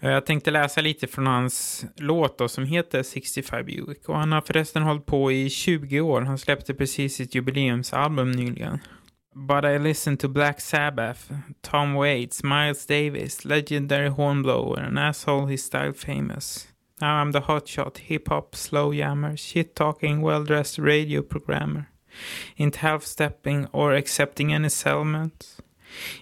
Eh, 0.00 0.10
jag 0.10 0.26
tänkte 0.26 0.50
läsa 0.50 0.80
lite 0.80 1.06
från 1.06 1.26
hans 1.26 1.84
låt 1.96 2.38
då, 2.38 2.48
som 2.48 2.64
heter 2.64 3.02
65 3.02 3.66
Buick. 3.66 4.08
Och 4.08 4.18
han 4.18 4.32
har 4.32 4.40
förresten 4.40 4.82
hållit 4.82 5.06
på 5.06 5.32
i 5.32 5.50
20 5.50 6.00
år. 6.00 6.20
Han 6.20 6.38
släppte 6.38 6.74
precis 6.74 7.14
sitt 7.14 7.34
jubileumsalbum 7.34 8.30
nyligen. 8.30 8.78
But 9.34 9.64
I 9.64 9.78
listen 9.78 10.16
to 10.16 10.28
Black 10.28 10.60
Sabbath, 10.60 11.20
Tom 11.60 11.94
Waits, 11.94 12.42
Miles 12.42 12.86
Davis, 12.86 13.44
legendary 13.44 14.08
hornblower, 14.08 14.80
an 14.80 14.98
asshole 14.98 15.46
his 15.46 15.64
style 15.64 15.92
famous. 15.92 16.68
Now 17.00 17.22
I'm 17.22 17.32
the 17.32 17.40
hotshot, 17.40 17.98
hip-hop, 17.98 18.56
slow 18.56 18.92
jammer, 18.92 19.36
shit-talking, 19.36 20.22
well-dressed 20.22 20.78
radio 20.78 21.22
programmer. 21.22 21.84
Inte 22.56 22.78
half-stepping 22.78 23.66
or 23.72 23.92
accepting 23.92 24.52
any 24.52 24.70
settlement. 24.70 25.46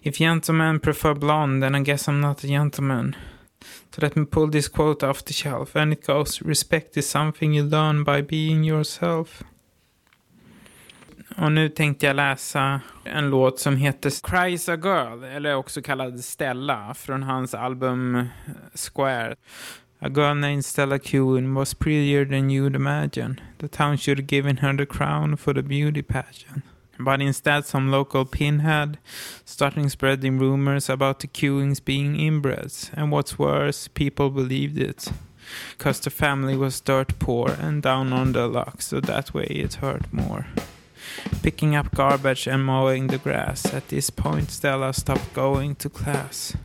If 0.03 0.19
gentlemen 0.19 0.81
prefer 0.81 1.15
blonde, 1.15 1.67
then 1.67 1.75
I 1.75 1.85
guess 1.85 2.09
I'm 2.09 2.21
not 2.21 2.45
a 2.45 2.47
gentleman. 2.47 3.17
So 3.91 4.03
let 4.03 4.17
me 4.17 4.27
pull 4.27 4.51
this 4.51 4.69
quote 4.69 5.03
off 5.03 5.25
the 5.25 5.33
shelf, 5.33 5.77
and 5.77 5.93
it 5.93 6.07
goes, 6.07 6.43
respect 6.43 6.97
is 6.97 7.11
something 7.11 7.55
you 7.55 7.65
learn 7.65 8.05
by 8.05 8.23
being 8.23 8.65
yourself. 8.65 9.43
Och 11.37 11.53
nu 11.53 11.69
tänkte 11.69 12.07
jag 12.07 12.17
läsa 12.17 12.81
en 13.05 13.31
låt 13.31 13.61
som 13.61 13.77
heter 13.77 14.11
Cries 14.31 14.69
a 14.69 14.77
Girl, 14.77 15.25
eller 15.25 15.55
också 15.55 15.83
kallad 15.83 16.25
Stella, 16.25 16.95
från 16.95 17.23
hans 17.23 17.55
album 17.55 18.29
Square. 18.75 19.37
A 20.07 20.09
girl 20.09 20.37
named 20.37 20.65
Stella 20.65 21.01
Kuhn 21.01 21.53
was 21.57 21.75
prettier 21.75 22.25
than 22.25 22.49
you'd 22.49 22.77
imagine. 22.77 23.41
The 23.59 23.67
town 23.67 23.97
should 23.97 24.19
have 24.19 24.29
given 24.29 24.59
her 24.59 24.73
the 24.73 24.87
crown 24.87 25.35
for 25.35 25.53
the 25.53 25.65
beauty 25.65 26.01
pageant. 26.01 26.63
But 26.97 27.21
instead, 27.21 27.67
some 27.67 27.91
local 27.91 28.25
pinhead 28.25 28.99
starting 29.45 29.89
spreading 29.89 30.39
rumors 30.39 30.89
about 30.89 31.19
the 31.19 31.27
Kewings 31.27 31.85
being 31.85 32.15
inbreds. 32.15 32.89
And 32.95 33.11
what's 33.11 33.37
worse, 33.37 33.89
people 33.89 34.31
believed 34.31 34.79
it. 34.79 35.11
Cause 35.77 35.99
the 35.99 36.11
family 36.11 36.57
was 36.57 36.81
dirt 36.81 37.19
poor 37.19 37.57
and 37.61 37.83
down 37.83 38.13
on 38.13 38.31
the 38.31 38.47
luck, 38.47 38.83
so 38.83 39.01
that 39.01 39.35
way 39.35 39.47
it 39.47 39.75
hurt 39.75 40.13
more. 40.13 40.47
Picking 41.43 41.75
up 41.75 41.93
garbage 41.93 42.47
and 42.47 42.65
mowing 42.65 43.09
the 43.09 43.19
grass. 43.19 43.75
At 43.75 43.89
this 43.89 44.11
point, 44.11 44.53
Stella 44.53 44.93
stopped 44.93 45.35
going 45.35 45.75
to 45.75 45.89
class. 45.89 46.57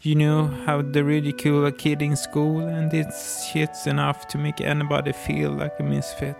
You 0.00 0.14
know 0.14 0.46
how 0.64 0.80
they 0.80 1.02
ridicule 1.02 1.66
a 1.66 1.72
kid 1.72 2.02
in 2.02 2.14
school, 2.14 2.60
and 2.60 2.94
it's 2.94 3.48
shit's 3.48 3.84
enough 3.88 4.28
to 4.28 4.38
make 4.38 4.60
anybody 4.60 5.12
feel 5.12 5.50
like 5.50 5.74
a 5.80 5.82
misfit. 5.82 6.36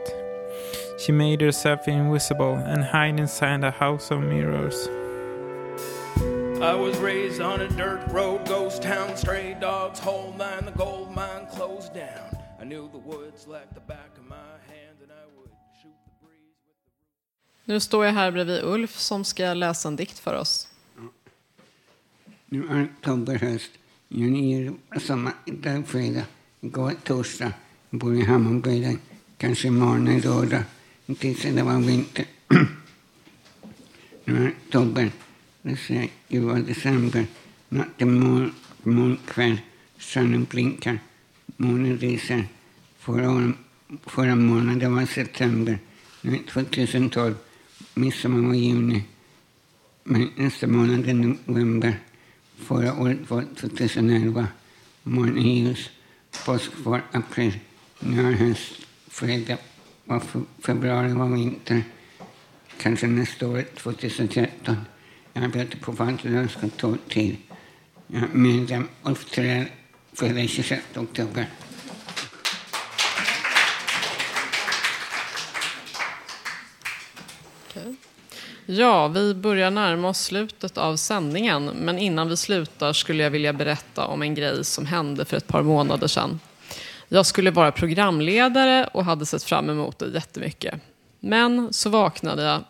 She 1.01 1.11
made 1.11 1.41
herself 1.41 1.89
invisible 1.89 2.55
and 2.55 2.85
hide 2.85 3.19
inside 3.19 3.65
a 3.65 3.73
house 3.73 4.13
of 4.13 4.21
mirrors. 4.21 4.89
I 6.63 6.75
was 6.75 6.99
raised 6.99 7.41
on 7.41 7.61
a 7.61 7.69
dirt 7.69 8.07
road, 8.13 8.47
ghost 8.47 8.83
town, 8.83 9.17
stray 9.17 9.57
dogs, 9.61 9.99
whole 9.99 10.35
line, 10.39 10.65
the 10.65 10.73
gold 10.79 11.13
mine 11.17 11.49
closed 11.53 11.93
down. 11.95 12.39
I 12.61 12.65
knew 12.65 12.89
the 12.93 12.99
woods 12.99 13.49
like 13.49 13.75
the 13.75 13.81
back 13.81 14.11
of 14.19 14.29
my 14.29 14.51
hand, 14.69 14.99
and 15.03 15.11
I 15.11 15.25
would 15.37 15.51
shoot 15.83 15.99
the 16.05 16.27
breeze. 16.27 16.55
Nu 17.65 17.81
står 17.81 18.07
jag 18.07 18.13
här 18.13 18.31
bredvid 18.31 18.63
Ulf 18.65 18.99
som 18.99 19.25
ska 19.25 19.55
läsa 19.55 19.89
en 19.89 19.97
dikt 19.97 20.19
för 20.19 20.35
oss. 20.35 20.69
Nu 22.51 22.67
är 22.67 22.85
oktober, 22.85 23.35
höst. 23.35 23.71
Juni, 24.09 24.71
sommar, 25.01 25.33
fredag. 25.87 26.25
Igår 26.61 26.93
torsdag. 27.05 27.53
Jag 27.91 28.01
bor 28.01 28.15
i 28.15 28.23
Hammarby. 28.23 28.97
Kanske 29.37 29.69
imorgon 29.69 30.09
är 30.09 30.21
lördag. 30.21 30.63
Tills 31.19 31.43
det 31.43 31.63
var 31.63 31.81
vinter. 31.81 32.25
nu 34.25 34.45
är 34.45 34.51
oktober. 34.51 35.11
Det 35.63 35.77
ser 35.77 36.09
det 36.29 36.41
var 36.41 36.59
december. 36.59 37.27
Natten 37.69 38.21
mol, 38.21 38.53
molnkväll. 38.83 39.61
Solen 39.99 40.45
blinkar. 40.45 40.99
Månen 41.57 41.97
lyser. 41.97 42.49
Förra, 42.99 43.53
förra 44.07 44.35
månaden 44.35 44.95
var 44.95 45.07
september. 45.07 45.79
Nu 46.23 46.35
är 46.35 46.43
2012. 46.53 47.35
Midsommar 47.95 48.49
var 48.49 48.55
juni. 48.55 49.05
Men 50.05 50.31
nästa 50.37 50.67
månad 50.67 51.09
är 51.09 51.15
november. 51.47 51.99
Förra 52.59 53.01
året 53.01 53.31
var 53.31 53.45
2011. 53.57 54.47
Morgon. 55.03 55.75
Påsk 56.45 56.71
var 56.85 57.03
april. 57.13 57.59
när 58.01 58.33
höst. 58.33 58.73
Fredag 59.09 59.59
var 60.05 60.23
februari 60.67 61.13
var 61.13 61.29
vinter. 61.29 61.83
Kanske 62.81 63.07
nästa 63.07 63.49
år, 63.49 63.65
2013. 63.77 64.77
Jag 65.33 65.45
arbetar 65.45 65.79
på 65.79 65.93
Vattenlös 65.93 66.55
kontortid. 66.55 67.37
Jag 68.07 68.23
är 68.23 68.29
medlem 68.33 68.89
och 69.03 69.19
Thorell 69.19 69.67
fyller 70.13 70.47
26 70.47 70.83
oktober. 70.97 71.47
Ja, 78.71 79.09
vi 79.09 79.35
börjar 79.35 79.71
närma 79.71 80.09
oss 80.09 80.21
slutet 80.21 80.79
av 80.79 80.97
sändningen. 80.97 81.65
Men 81.65 81.99
innan 81.99 82.29
vi 82.29 82.37
slutar 82.37 82.93
skulle 82.93 83.23
jag 83.23 83.31
vilja 83.31 83.53
berätta 83.53 84.07
om 84.07 84.23
en 84.23 84.35
grej 84.35 84.65
som 84.65 84.87
hände 84.87 85.25
för 85.25 85.37
ett 85.37 85.47
par 85.47 85.63
månader 85.63 86.07
sedan. 86.07 86.41
Jag 87.09 87.27
skulle 87.27 87.51
vara 87.51 87.73
programledare 87.73 88.89
och 88.93 89.05
hade 89.05 89.27
sett 89.27 89.43
fram 89.43 89.71
emot 89.71 89.99
det 89.99 90.07
jättemycket. 90.09 90.81
Men 91.21 91.73
så 91.73 91.91
vaknade 91.91 92.43
jag 92.43 92.61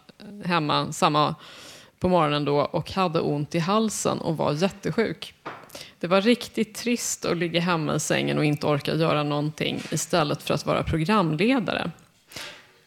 hemma 0.45 0.93
samma 0.93 1.35
på 2.01 2.09
morgonen 2.09 2.45
då 2.45 2.59
och 2.59 2.93
hade 2.93 3.21
ont 3.21 3.55
i 3.55 3.59
halsen 3.59 4.19
och 4.19 4.37
var 4.37 4.53
jättesjuk. 4.53 5.35
Det 6.01 6.07
var 6.07 6.21
riktigt 6.21 6.75
trist 6.75 7.25
att 7.25 7.37
ligga 7.37 7.61
hemma 7.61 7.95
i 7.95 8.01
sängen 8.01 8.39
och 8.39 8.45
inte 8.45 8.67
orka 8.67 8.95
göra 8.95 9.23
någonting 9.23 9.83
istället 9.91 10.43
för 10.43 10.55
att 10.55 10.67
vara 10.67 10.83
programledare. 10.83 11.91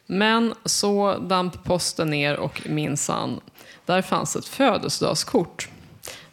Men 0.05 0.53
så 0.65 1.17
damp 1.17 1.63
posten 1.63 2.09
ner 2.09 2.37
och 2.37 2.61
minsann, 2.65 3.39
där 3.85 4.01
fanns 4.01 4.35
ett 4.35 4.45
födelsedagskort. 4.45 5.69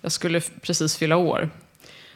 Jag 0.00 0.12
skulle 0.12 0.40
precis 0.40 0.96
fylla 0.96 1.16
år. 1.16 1.50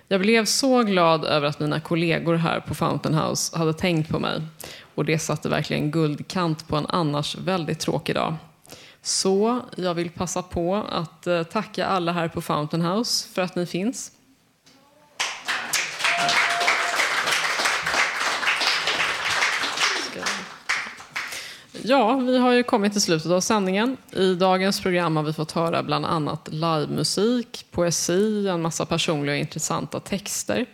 Jag 0.08 0.20
blev 0.20 0.44
så 0.44 0.82
glad 0.82 1.24
över 1.24 1.48
att 1.48 1.60
mina 1.60 1.80
kollegor 1.80 2.34
här 2.34 2.60
på 2.60 2.74
Fountain 2.74 3.14
House 3.14 3.58
hade 3.58 3.72
tänkt 3.72 4.10
på 4.10 4.18
mig. 4.18 4.40
Och 4.94 5.04
det 5.04 5.18
satte 5.18 5.48
verkligen 5.48 5.90
guldkant 5.90 6.68
på 6.68 6.76
en 6.76 6.86
annars 6.86 7.36
väldigt 7.36 7.80
tråkig 7.80 8.14
dag. 8.14 8.36
Så 9.02 9.60
jag 9.76 9.94
vill 9.94 10.10
passa 10.10 10.42
på 10.42 10.74
att 10.74 11.26
eh, 11.26 11.42
tacka 11.42 11.86
alla 11.86 12.12
här 12.12 12.28
på 12.28 12.40
Fountain 12.40 12.82
House 12.82 13.28
för 13.28 13.42
att 13.42 13.56
ni 13.56 13.66
finns. 13.66 14.12
Ja, 21.84 22.14
vi 22.14 22.38
har 22.38 22.52
ju 22.52 22.62
kommit 22.62 22.92
till 22.92 23.00
slutet 23.00 23.30
av 23.30 23.40
sändningen. 23.40 23.96
I 24.12 24.34
dagens 24.34 24.80
program 24.80 25.16
har 25.16 25.22
vi 25.22 25.32
fått 25.32 25.52
höra 25.52 25.82
bland 25.82 26.06
annat 26.06 26.48
livemusik, 26.52 27.66
poesi, 27.70 28.48
en 28.48 28.62
massa 28.62 28.86
personliga 28.86 29.34
och 29.34 29.40
intressanta 29.40 30.00
texter. 30.00 30.66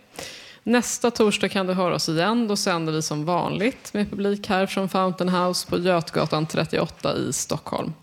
Nästa 0.63 1.11
torsdag 1.11 1.49
kan 1.49 1.67
du 1.67 1.73
höra 1.73 1.95
oss 1.95 2.09
igen. 2.09 2.47
Då 2.47 2.55
sänder 2.55 2.93
vi 2.93 3.01
som 3.01 3.25
vanligt 3.25 3.93
med 3.93 4.09
publik 4.09 4.49
här 4.49 4.65
från 4.65 4.89
Fountain 4.89 5.29
House 5.29 5.67
på 5.67 5.79
Götgatan 5.79 6.45
38 6.45 7.17
i 7.17 7.33
Stockholm. 7.33 7.93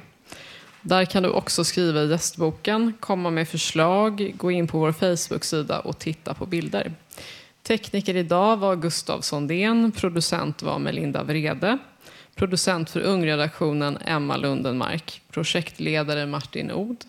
Där 0.86 1.06
kan 1.06 1.24
du 1.24 1.30
också 1.30 1.64
skriva 1.64 2.02
i 2.02 2.10
gästboken, 2.10 2.94
komma 3.00 3.30
med 3.30 3.48
förslag, 3.48 4.34
gå 4.38 4.52
in 4.52 4.68
på 4.68 4.80
vår 4.80 4.92
Facebook-sida 4.92 5.80
och 5.80 6.00
titta 6.00 6.34
på 6.34 6.46
bilder. 6.46 6.92
Tekniker 7.64 8.16
idag 8.16 8.58
var 8.58 8.76
Gustav 8.76 9.22
Sondén, 9.22 9.92
producent 9.92 10.62
var 10.62 10.80
Melinda 10.80 11.24
Vrede, 11.24 11.78
producent 12.36 12.90
för 12.90 13.00
Ungredaktionen 13.00 13.98
Emma 14.06 14.38
Lundenmark, 14.38 15.22
projektledare 15.32 16.26
Martin 16.26 16.72
Od. 16.72 17.06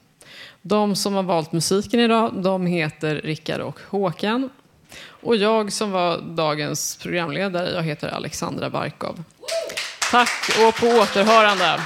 De 0.63 0.97
som 0.97 1.15
har 1.15 1.23
valt 1.23 1.53
musiken 1.53 2.01
idag, 2.01 2.33
de 2.35 2.67
heter 2.67 3.15
Rickard 3.15 3.61
och 3.61 3.79
Håkan. 3.89 4.51
Och 5.07 5.37
jag 5.37 5.73
som 5.73 5.91
var 5.91 6.21
dagens 6.21 6.97
programledare, 7.03 7.71
jag 7.71 7.83
heter 7.83 8.09
Alexandra 8.09 8.71
Barkov. 8.71 9.25
Tack 10.11 10.59
och 10.67 10.75
på 10.81 10.87
återhörande. 10.87 11.81